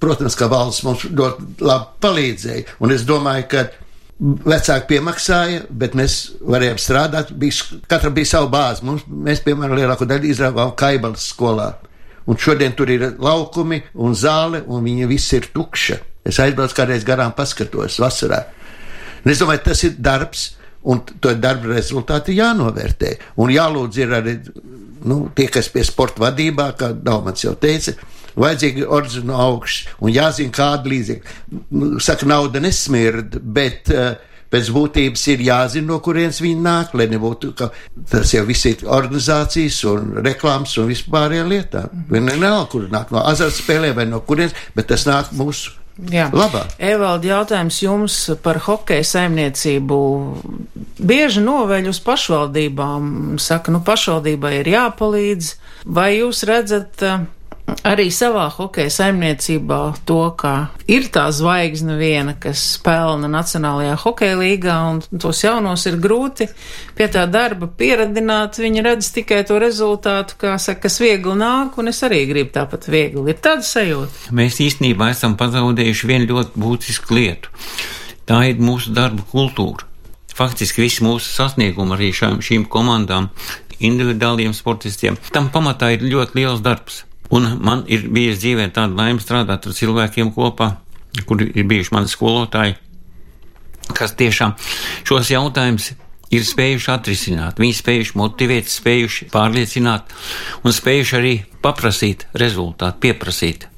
protams, 0.02 0.34
ka 0.38 0.48
valsts 0.50 0.82
mums 0.86 1.06
ļoti 1.06 1.66
labi 1.66 2.00
palīdzēja. 2.02 2.78
Un 2.82 2.94
es 2.94 3.06
domāju, 3.06 3.46
ka 3.52 3.66
vecāki 4.18 4.88
piemaksāja, 4.94 5.66
bet 5.70 5.94
mēs 5.98 6.16
varējām 6.42 6.80
strādāt. 6.82 7.30
Bija, 7.38 7.78
katra 7.86 8.10
bija 8.10 8.32
savu 8.32 8.50
bāzi. 8.50 8.86
Mums, 8.88 9.04
mēs, 9.06 9.44
piemēram, 9.46 9.78
lielāko 9.78 10.08
daļu 10.08 10.32
izrāvām 10.32 10.74
Kaibalas 10.78 11.28
skolā 11.30 11.74
un 12.26 12.38
šodien 12.40 12.74
tur 12.76 12.90
ir 12.90 13.08
laukumi 13.22 13.82
un 14.02 14.14
zāle, 14.14 14.62
un 14.66 14.84
viņi 14.84 15.08
visi 15.10 15.38
ir 15.38 15.50
tukša. 15.54 15.98
Es 16.26 16.40
aizbraucu 16.42 16.74
kādreiz 16.74 17.06
garām, 17.06 17.34
paskatos 17.36 18.00
vasarā. 18.02 18.42
Un 19.24 19.32
es 19.32 19.42
domāju, 19.42 19.62
tas 19.68 19.82
ir 19.86 19.94
darbs, 19.98 20.48
un 20.86 21.02
to 21.22 21.32
darba 21.38 21.74
rezultāti 21.74 22.36
jānovērtē. 22.38 23.16
Un 23.42 23.50
jālūdz 23.54 24.02
ir 24.02 24.14
arī 24.14 24.36
nu, 25.06 25.26
tie, 25.34 25.48
kas 25.52 25.70
pie 25.72 25.84
sporta 25.86 26.22
vadībā, 26.26 26.72
kā 26.78 26.90
Daumans 26.94 27.44
jau 27.44 27.54
teica, 27.58 27.94
vajadzīgi 28.36 28.84
ordzi 28.92 29.22
no 29.26 29.38
augšas, 29.40 29.96
un 30.02 30.12
jāzina, 30.12 30.54
kāda 30.54 30.90
līdzekļa. 30.92 31.36
Nu, 31.78 31.90
saka, 32.02 32.28
nauda 32.28 32.60
nesmird, 32.62 33.38
bet 33.40 33.92
uh, 33.94 34.16
pēc 34.52 34.70
būtības 34.74 35.24
ir 35.34 35.46
jāzina, 35.46 35.90
no 35.92 36.00
kurienes 36.04 36.42
viņi 36.42 36.60
nāk, 36.64 36.94
lai 36.98 37.08
nebūtu, 37.12 37.54
tas 38.10 38.34
jau 38.34 38.44
viss 38.48 38.68
ir 38.70 38.84
organizācijas 38.98 39.80
un 39.92 40.20
reklāmas 40.26 40.76
un 40.80 40.90
vispārējā 40.92 41.48
lietā. 41.48 41.86
Vienalga, 42.10 42.68
kur 42.72 42.86
nāk 42.92 43.10
no 43.14 43.24
azartspēlēm 43.26 43.98
vai 43.98 44.06
no 44.10 44.22
kurienes, 44.26 44.56
bet 44.76 44.90
tas 44.92 45.08
nāk 45.08 45.34
mūsu 45.36 45.74
Jā. 45.96 46.26
Labāk. 46.28 46.74
Evaldi, 46.76 47.30
jautājums 47.30 47.78
jums 47.80 48.16
par 48.44 48.58
hokeja 48.66 49.04
saimniecību. 49.08 49.98
Bieži 51.00 51.40
noveļ 51.40 51.88
uz 51.88 52.00
pašvaldībām. 52.04 53.38
Saka, 53.40 53.72
nu 53.72 53.80
pašvaldībai 53.84 54.58
ir 54.58 54.68
jāpalīdz. 54.74 55.54
Vai 55.96 56.10
jūs 56.18 56.42
redzat 56.48 57.00
arī 57.86 58.06
savā 58.14 58.46
hokeja 58.52 58.90
saimniecībā 58.92 59.80
to, 60.08 60.18
ka 60.38 60.52
ir 60.90 61.08
tā 61.14 61.26
zvaigzne 61.34 61.96
viena, 61.98 62.36
kas 62.38 62.62
pelna 62.84 63.28
Nacionālajā 63.30 63.96
hokeja 64.02 64.36
līgā, 64.40 64.76
un 64.90 65.20
tos 65.22 65.42
jaunos 65.44 65.86
ir 65.90 65.98
grūti 66.02 66.48
pie 66.98 67.08
tā 67.12 67.26
darba 67.30 67.68
pieradināt. 67.68 68.60
Viņi 68.62 68.84
redz 68.86 69.10
tikai 69.16 69.42
to 69.48 69.58
rezultātu, 69.62 70.38
kā 70.40 70.54
saka, 70.62 70.86
kas 70.86 71.00
viegli 71.02 71.34
nāk, 71.38 71.78
un 71.80 71.92
es 71.92 72.02
arī 72.06 72.24
gribu 72.30 72.54
tāpat 72.56 72.88
viegli. 72.90 73.26
Ir 73.32 73.42
tāda 73.42 73.66
sajūta. 73.66 74.30
Mēs 74.36 74.60
īstenībā 74.62 75.10
esam 75.14 75.36
pazaudējuši 75.38 76.10
vienu 76.10 76.30
ļoti 76.34 76.62
būtisku 76.62 77.18
lietu. 77.18 77.52
Tā 78.26 78.42
ir 78.50 78.62
mūsu 78.62 78.94
darba 78.94 79.22
kultūra. 79.30 79.86
Faktiski 80.36 80.82
visi 80.82 81.04
mūsu 81.06 81.30
sasniegumi 81.32 81.94
arī 81.96 82.10
šām, 82.12 82.42
šīm 82.44 82.66
komandām, 82.68 83.30
individuāliem 83.80 84.52
sportistiem, 84.56 85.16
tam 85.32 85.48
pamatā 85.52 85.94
ir 85.94 86.04
ļoti 86.04 86.42
liels 86.42 86.64
darbs. 86.64 87.04
Un 87.34 87.48
man 87.62 87.84
ir 87.90 88.06
bijusi 88.12 88.42
dzīvē 88.42 88.70
tāda 88.74 88.94
laime 88.94 89.22
strādāt 89.22 89.66
ar 89.66 89.76
cilvēkiem 89.76 90.32
kopā, 90.36 90.76
kuri 91.26 91.50
ir 91.54 91.66
bijuši 91.66 91.94
mani 91.94 92.10
skolotāji, 92.10 92.76
kas 93.96 94.14
tiešām 94.18 94.54
šos 95.06 95.30
jautājumus 95.32 95.92
ir 96.34 96.44
spējuši 96.46 96.90
atrisināt. 96.94 97.60
Viņi 97.62 97.78
spējuši 97.80 98.18
motivēt, 98.18 98.70
spējuši 98.70 99.30
pārliecināt 99.32 100.14
un 100.64 100.74
spējuši 100.74 101.16
arī 101.18 101.34
paprasīt 101.62 102.26
rezultātu, 102.38 103.02
pieprasīt. 103.06 103.68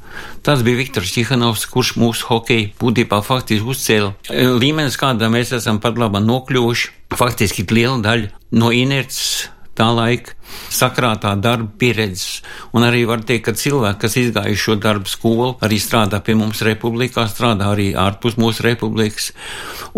Tas 0.42 0.64
bija 0.66 0.80
Viktors 0.80 1.12
Čihanovs, 1.14 1.66
kurš 1.70 1.92
mūsu 2.00 2.26
hokeju 2.30 2.72
būtībā 2.80 3.20
faktiski 3.22 3.68
uzcēla 3.70 4.56
līmenis, 4.58 4.98
kādā 4.98 5.28
mēs 5.30 5.52
esam 5.54 5.78
pat 5.82 6.00
labā 6.00 6.22
nokļuvuši. 6.24 6.94
Faktiski 7.18 7.66
liela 7.70 8.00
daļa 8.04 8.32
no 8.58 8.72
inerces 8.74 9.48
tā 9.78 9.88
laika 9.94 10.34
sakrātā 10.74 11.34
darba 11.40 11.70
pieredzes. 11.80 12.42
Un 12.76 12.86
arī 12.86 13.04
var 13.08 13.22
teikt, 13.26 13.46
ka 13.46 13.54
cilvēki, 13.58 14.00
kas 14.02 14.16
izgājuši 14.20 14.64
šo 14.64 14.76
darbu 14.82 15.10
skolu, 15.10 15.50
arī 15.64 15.78
strādā 15.82 16.20
pie 16.24 16.36
mums 16.38 16.62
republikā, 16.66 17.28
strādā 17.30 17.70
arī 17.72 17.92
ārpus 17.98 18.38
mūsu 18.40 18.66
republikas. 18.66 19.30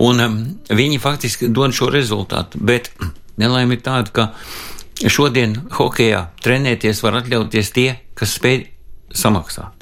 Un 0.01 0.25
um, 0.27 0.39
viņi 0.69 1.01
faktiski 1.03 1.51
dod 1.55 1.77
šo 1.77 1.91
rezultātu. 1.93 2.61
Bet 2.61 2.93
nelaime 3.41 3.79
ir 3.79 3.85
tāda, 3.87 4.13
ka 4.13 5.09
šodien 5.09 5.57
hokeja 5.79 6.27
trenēties 6.45 7.05
var 7.07 7.23
atļauties 7.23 7.77
tie, 7.77 7.91
kas 8.19 8.37
spēj 8.37 8.67
samaksāt. 9.17 9.80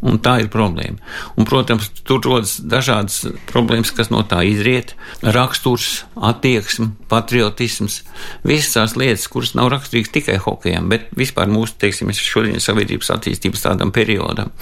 Un 0.00 0.16
tā 0.24 0.38
ir 0.40 0.48
problēma. 0.52 0.96
Un, 1.36 1.44
protams, 1.48 1.90
tur 2.08 2.22
rodas 2.24 2.54
dažādas 2.64 3.18
problēmas, 3.50 3.92
kas 3.92 4.08
no 4.12 4.22
tā 4.24 4.40
izriet. 4.48 4.94
Raksturs, 5.20 6.06
attieksme, 6.16 6.94
patriotisms, 7.10 8.00
visas 8.46 8.72
tās 8.78 8.96
lietas, 8.96 9.28
kuras 9.28 9.52
nav 9.58 9.68
raksturīgas 9.74 10.14
tikai 10.14 10.38
hokejam, 10.40 10.88
bet 10.92 11.10
vispār 11.20 11.52
mūsu, 11.52 11.76
teiksim, 11.84 12.14
šodienas 12.16 12.70
sabiedrības 12.70 13.12
attīstības 13.12 13.66
tādam 13.66 13.92
periodam. 13.92 14.54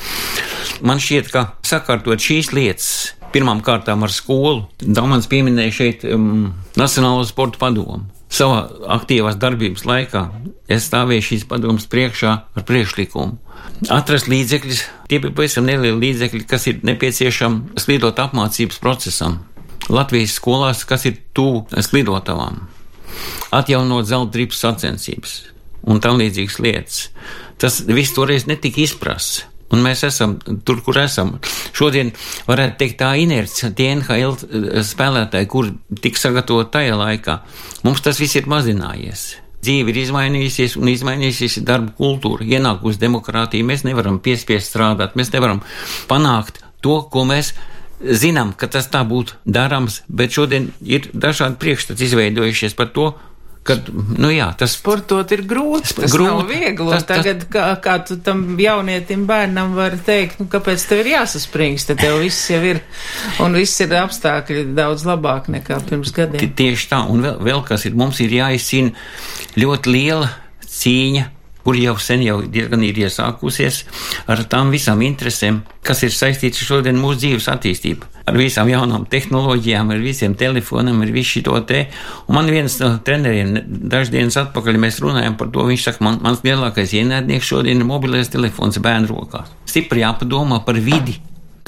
Man 0.82 0.98
šķiet, 1.02 1.30
ka 1.34 1.46
sakārtot 1.66 2.22
šīs 2.22 2.52
lietas. 2.56 2.90
Pirmām 3.28 3.60
kārtām 3.60 4.02
ar 4.06 4.10
skolu. 4.10 4.64
Damans 4.80 5.28
pieminēja 5.28 5.74
šeit 5.82 6.06
um, 6.08 6.54
Nacionālo 6.80 7.26
sporta 7.28 7.60
padomu. 7.60 8.06
Savā 8.28 8.66
aktīvās 8.98 9.38
darbības 9.40 9.86
laikā 9.88 10.24
es 10.68 10.88
stāvēju 10.90 11.24
šīs 11.30 11.46
padomas 11.48 11.86
priekšā 11.88 12.32
ar 12.54 12.66
priekšlikumu 12.68 13.38
atrast 13.92 14.28
līdzekļus. 14.30 14.82
Tie 15.08 15.20
bija 15.22 15.34
pavisam 15.34 15.66
nelieli 15.68 16.08
līdzekļi, 16.08 16.44
kas 16.48 16.66
ir 16.70 16.80
nepieciešami 16.86 17.78
slidot 17.80 18.18
apmācības 18.20 18.80
procesam. 18.82 19.38
Latvijas 19.88 20.36
skolās, 20.36 20.84
kas 20.84 21.06
ir 21.08 21.20
tuvu 21.36 21.64
slidotavām, 21.72 22.66
atjaunot 23.56 24.08
zelta 24.08 24.34
drips 24.34 24.60
sacensības 24.60 25.38
un 25.88 26.02
tam 26.04 26.18
līdzīgas 26.20 26.58
lietas. 26.60 26.98
Tas 27.58 27.80
viss 27.86 28.12
toreiz 28.14 28.44
netika 28.50 28.82
izprasts. 28.84 29.46
Un 29.74 29.82
mēs 29.84 30.04
esam 30.08 30.38
tur, 30.64 30.80
kur 30.84 30.96
esam. 31.02 31.34
Šodien 31.76 32.14
varētu 32.48 32.78
teikt, 32.80 32.98
tā 33.02 33.10
inerce, 33.20 33.68
tie 33.76 33.90
NHL 33.98 34.38
spēlētāji, 34.86 35.50
kur 35.52 35.68
tika 36.00 36.22
sagatavoti 36.22 36.72
tajā 36.78 36.96
laikā, 36.96 37.36
mums 37.84 38.00
tas 38.04 38.20
viss 38.20 38.38
ir 38.40 38.48
mazinājies. 38.48 39.26
Dzīve 39.58 39.90
ir 39.90 39.98
izmainījusies 40.04 40.76
un 40.78 40.88
izmainījusies 40.92 41.58
darba 41.66 41.92
kultūra, 41.98 42.46
ienākusi 42.46 43.02
demokrātija. 43.02 43.66
Mēs 43.66 43.82
nevaram 43.84 44.20
piespiest 44.22 44.70
strādāt, 44.70 45.18
mēs 45.18 45.32
nevaram 45.34 45.60
panākt 46.08 46.62
to, 46.80 47.00
ko 47.10 47.26
mēs 47.28 47.52
zinām, 47.98 48.52
ka 48.54 48.68
tas 48.70 48.86
tā 48.92 49.02
būtu 49.04 49.40
darāms, 49.44 50.02
bet 50.08 50.32
šodien 50.32 50.70
ir 50.86 51.10
dažādi 51.12 51.58
priekšstati 51.58 52.06
izveidojušies 52.06 52.78
par 52.78 52.92
to, 52.94 53.10
Kad, 53.68 53.90
nu 53.92 54.30
jā, 54.32 54.48
tas 54.58 54.72
sportot 54.78 55.32
ir 55.36 55.42
grūti. 55.48 55.92
Tas 55.98 56.14
grūti. 56.14 56.30
nav 56.30 56.48
viegli. 56.48 56.88
Tas, 56.94 57.06
tagad, 57.08 57.44
tas... 57.44 57.50
kā, 57.52 57.66
kā 57.84 57.96
tu 58.08 58.18
tam 58.24 58.42
jaunietim 58.60 59.26
bērnam 59.28 59.74
var 59.76 59.98
teikt, 60.06 60.40
nu, 60.40 60.48
kāpēc 60.52 60.86
tev 60.88 61.02
ir 61.04 61.12
jāsaspringst, 61.12 61.90
te 61.90 61.98
tev 62.00 62.18
viss 62.22 62.48
jau 62.52 62.62
ir, 62.64 62.82
un 63.44 63.56
viss 63.58 63.84
ir 63.84 63.92
apstākļi 64.00 64.70
daudz 64.78 65.04
labāk 65.08 65.50
nekā 65.52 65.82
pirms 65.88 66.14
gadiem. 66.16 66.52
Tieši 66.58 66.92
tā, 66.92 67.02
un 67.12 67.24
vēl, 67.24 67.40
vēl 67.50 67.64
kas 67.68 67.84
ir, 67.88 67.98
mums 67.98 68.22
ir 68.24 68.38
jāizcīna 68.40 68.94
ļoti 69.60 69.98
liela 69.98 70.32
cīņa 70.68 71.26
kur 71.68 71.76
jau 71.76 71.98
sen 72.00 72.22
jau 72.24 72.38
diezgan 72.48 72.80
ir 72.86 72.96
iesākusies 72.96 73.82
ar 74.32 74.40
tām 74.48 74.70
visām 74.72 75.02
interesēm, 75.04 75.58
kas 75.84 76.00
ir 76.06 76.14
saistītas 76.16 76.62
šodien 76.64 76.96
mūsu 76.96 77.18
dzīves 77.20 77.48
attīstību. 77.52 78.08
Ar 78.28 78.38
visām 78.40 78.70
jaunām 78.72 79.04
tehnoloģijām, 79.12 79.92
ar 79.92 80.00
visiem 80.00 80.32
telefoniem, 80.40 81.02
ar 81.04 81.12
visu 81.12 81.42
šo 81.42 81.60
te. 81.68 81.82
Un 82.24 82.38
man 82.38 82.48
viens 82.48 82.78
no 82.80 82.94
treneriem 83.04 83.52
dažas 83.68 84.14
dienas 84.14 84.40
atpakaļ 84.40 84.80
mēs 84.80 85.02
runājam 85.04 85.36
par 85.36 85.52
to. 85.52 85.66
Viņš 85.68 85.84
saka, 85.90 86.04
man, 86.08 86.16
mans 86.24 86.40
lielākais 86.46 86.96
ienaidnieks 86.96 87.52
šodien 87.52 87.84
ir 87.84 87.88
mobilais 87.88 88.32
telefons 88.32 88.80
bērnu 88.80 89.12
rokās. 89.12 89.52
Stipri 89.68 90.06
jāpadomā 90.06 90.62
par 90.64 90.80
vidi, 90.80 91.18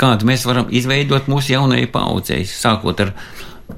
kādu 0.00 0.32
mēs 0.32 0.48
varam 0.48 0.72
izveidot 0.72 1.28
mūsu 1.28 1.58
jaunajai 1.58 1.92
paudzei, 1.92 2.46
sākot 2.48 3.04
ar 3.04 3.12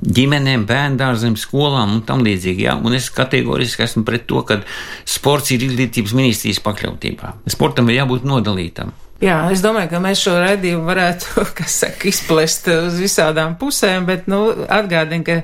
ģimenēm, 0.01 0.67
bērndārziem, 0.69 1.37
skolām 1.41 1.99
un 1.99 2.03
tam 2.09 2.25
līdzīgi. 2.27 2.67
Jā. 2.69 2.79
Un 2.81 2.97
es 2.99 3.11
kategoriski 3.15 3.87
esmu 3.87 4.05
pret 4.09 4.27
to, 4.31 4.43
ka 4.49 4.61
sports 5.05 5.55
ir 5.55 5.65
izglītības 5.69 6.17
ministrijas 6.19 6.63
pakļautībā. 6.65 7.37
Sportam 7.53 7.91
ir 7.91 8.03
jābūt 8.03 8.29
nodalītam. 8.29 8.95
Jā, 9.23 9.37
es 9.55 9.61
domāju, 9.63 9.87
ka 9.93 10.01
mēs 10.03 10.19
šo 10.25 10.33
redzējumu 10.43 10.89
varētu, 10.89 11.45
kas 11.59 11.77
saka, 11.85 12.09
izplest 12.11 12.67
uz 12.73 12.97
visādām 12.99 13.55
pusēm, 13.61 14.09
bet, 14.09 14.27
nu, 14.31 14.49
atgādinu, 14.67 15.23
ka 15.29 15.37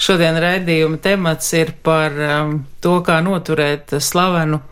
šodien 0.00 0.40
redzējuma 0.40 1.02
temats 1.04 1.52
ir 1.58 1.74
par 1.84 2.16
um, 2.16 2.56
to, 2.80 2.96
kā 3.04 3.20
noturēt 3.24 3.98
slavenu 4.00 4.62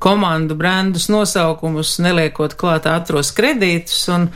komandu 0.00 0.56
brandus 0.56 1.10
nosaukumus, 1.12 1.98
neliekot 2.04 2.56
klāt 2.56 2.88
ātros 2.88 3.32
kredītus 3.36 4.06
un 4.12 4.28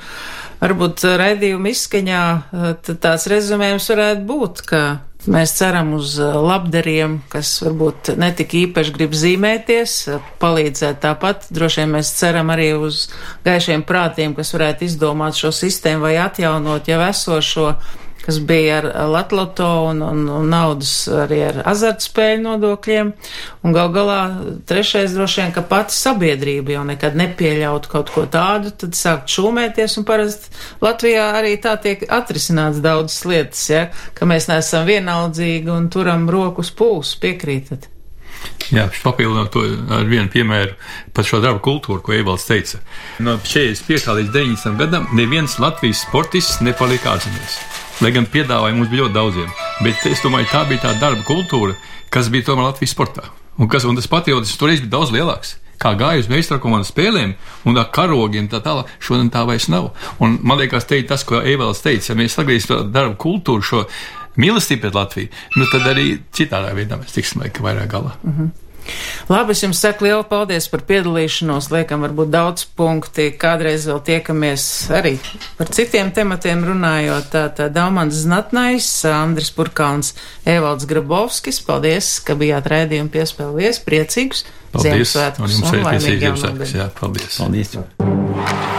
varbūt 0.60 1.04
raidījuma 1.20 1.72
izskaņā 1.72 2.24
eh, 2.32 2.90
tāds 2.90 3.28
rezumējums 3.30 3.88
varētu 3.92 4.26
būt, 4.28 4.62
ka 4.68 4.82
mēs 5.30 5.54
ceram 5.58 5.94
uz 5.98 6.16
eh, 6.20 6.36
labdariem, 6.36 7.20
kas 7.32 7.52
varbūt 7.64 8.12
netik 8.20 8.54
īpaši 8.62 8.94
grib 8.96 9.16
zīmēties, 9.16 9.96
eh, 10.08 10.28
palīdzēt 10.42 11.00
tāpat. 11.04 11.48
Droši 11.54 11.82
vien 11.82 11.96
mēs 11.96 12.12
ceram 12.20 12.52
arī 12.54 12.72
uz 12.78 13.06
gaišiem 13.46 13.84
prātiem, 13.88 14.36
kas 14.36 14.54
varētu 14.56 14.88
izdomāt 14.88 15.40
šo 15.40 15.52
sistēmu 15.54 16.08
vai 16.08 16.16
atjaunot 16.22 16.88
jau 16.90 17.00
esošo 17.08 17.72
kas 18.30 18.38
bija 18.46 18.76
ar 18.78 19.08
Latloto 19.10 19.66
un, 19.88 20.02
un, 20.02 20.28
un 20.30 20.50
naudas 20.52 20.92
arī 21.24 21.40
ar 21.48 21.56
azartspēļu 21.72 22.44
nodokļiem. 22.44 23.10
Un 23.66 23.74
gal 23.74 23.90
galā 23.90 24.18
trešais 24.70 25.16
droši 25.16 25.40
vien, 25.40 25.50
ka 25.56 25.64
pati 25.66 25.96
sabiedrība 25.96 26.76
jau 26.76 26.84
nekad 26.86 27.18
nepieļautu 27.18 27.90
kaut 27.90 28.12
ko 28.14 28.28
tādu, 28.30 28.70
tad 28.70 28.94
sākt 28.94 29.34
šūmēties 29.34 29.98
un 29.98 30.06
parasti 30.06 30.54
Latvijā 30.84 31.26
arī 31.40 31.56
tā 31.58 31.74
tiek 31.82 32.06
atrisināts 32.06 32.78
daudzas 32.84 33.24
lietas, 33.26 33.64
ja, 33.72 33.82
ka 34.14 34.30
mēs 34.30 34.46
neesam 34.52 34.86
vienaldzīgi 34.86 35.74
un 35.74 35.90
turam 35.90 36.30
rokas 36.30 36.70
pūs, 36.70 37.16
piekrītat. 37.18 37.90
Jā, 38.70 38.86
papildinot 39.02 39.50
to 39.50 39.66
ar 39.90 40.06
vienu 40.06 40.30
piemēru 40.30 40.78
par 41.16 41.26
šo 41.26 41.42
darbu 41.42 41.64
kultūru, 41.66 42.06
ko 42.06 42.14
Evalds 42.14 42.46
teica. 42.46 42.78
No 43.18 43.40
45. 43.42 44.14
līdz 44.22 44.34
90. 44.38 44.78
gadam 44.86 45.10
neviens 45.18 45.58
Latvijas 45.58 46.06
sportists 46.06 46.62
nepalika 46.62 47.16
ārzemēs. 47.18 47.62
Lai 48.00 48.12
gan 48.16 48.24
piedāvāja 48.32 48.76
mums 48.76 48.88
bija 48.88 49.04
ļoti 49.04 49.14
daudziem. 49.16 49.48
Bet 49.84 50.04
es 50.08 50.22
domāju, 50.24 50.48
tā 50.48 50.62
bija 50.68 50.86
tā 50.86 50.94
darba 51.00 51.20
kultūra, 51.28 51.74
kas 52.12 52.30
bija 52.32 52.46
tomēr 52.48 52.70
Latvijas 52.70 52.94
sportā. 52.94 53.26
Un, 53.60 53.68
kas, 53.68 53.84
un 53.84 53.98
tas 53.98 54.08
patriotisms 54.08 54.60
toreiz 54.60 54.80
bija 54.80 54.94
daudz 54.94 55.12
lielāks. 55.12 55.58
Kā 55.80 55.92
gāja 55.96 56.20
uz 56.20 56.28
meistarkomandas 56.28 56.92
spēlēm 56.92 57.34
un 57.68 57.80
ar 57.80 57.90
karogiem 57.92 58.48
tā 58.52 58.60
tālāk, 58.64 58.88
šodien 59.04 59.28
tā 59.32 59.46
vairs 59.48 59.68
nav. 59.72 59.90
Un 60.20 60.38
man 60.44 60.60
liekas, 60.60 60.88
te 60.88 61.00
ir 61.00 61.06
tas, 61.08 61.24
ko 61.28 61.40
Evalds 61.40 61.84
teica, 61.84 62.12
ja 62.12 62.18
mēs 62.20 62.66
to 62.68 62.82
darbu 62.84 63.16
kultūru, 63.20 63.64
šo 63.64 63.84
mīlestību 64.40 64.86
pret 64.86 64.96
Latviju, 64.96 65.30
nu 65.56 65.68
tad 65.72 65.88
arī 65.92 66.06
citādā 66.36 66.72
veidā 66.76 67.00
mēs 67.00 67.16
tiksim 67.16 67.44
laika 67.44 67.64
vairāk 67.64 67.88
galā. 67.92 68.16
Mm 68.22 68.32
-hmm. 68.36 68.69
Labi, 69.30 69.54
es 69.54 69.62
jums 69.62 69.80
saku 69.82 70.08
lielu 70.08 70.24
paldies 70.26 70.66
par 70.72 70.82
piedalīšanos. 70.88 71.70
Liekam, 71.74 72.02
varbūt 72.06 72.32
daudz 72.32 72.66
punkti. 72.78 73.30
Kādreiz 73.40 73.86
vēl 73.90 74.00
tiekamies 74.06 74.64
arī 74.96 75.14
par 75.58 75.70
citiem 75.74 76.10
tematiem 76.16 76.64
runājot. 76.66 77.30
Tātad 77.34 77.76
Daumans 77.76 78.22
Znatnais, 78.24 78.88
Andris 79.10 79.52
Purkāns, 79.54 80.14
Evalds 80.48 80.88
Grabovskis. 80.90 81.62
Paldies, 81.66 82.16
ka 82.24 82.38
bijāt 82.38 82.70
rēdījumi 82.72 83.14
piespēlējies. 83.14 83.84
Priecīgus 83.86 84.44
Ziemassvētkus. 84.74 85.40
Un 85.46 85.56
jums 85.56 85.72
arī 85.72 85.86
priecīgs 85.88 86.22
Ziemassvētkus. 86.26 86.76
Jā, 86.78 86.90
paldies. 87.00 87.40
Paldies. 87.40 88.78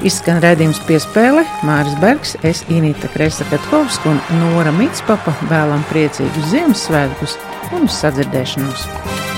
Izskan 0.00 0.38
redzējums 0.40 0.78
piespēle 0.88 1.42
Māris 1.66 1.96
Bergs, 2.00 2.32
es 2.46 2.62
Inīta 2.72 3.10
Kresa 3.12 3.44
Petkovska 3.50 4.14
un 4.14 4.20
Nora 4.40 4.72
Mitspapa 4.72 5.34
vēlam 5.50 5.84
priecīgus 5.92 6.48
Ziemassvētkus 6.54 7.36
un 7.76 7.84
sadzirdēšanos! 8.00 9.29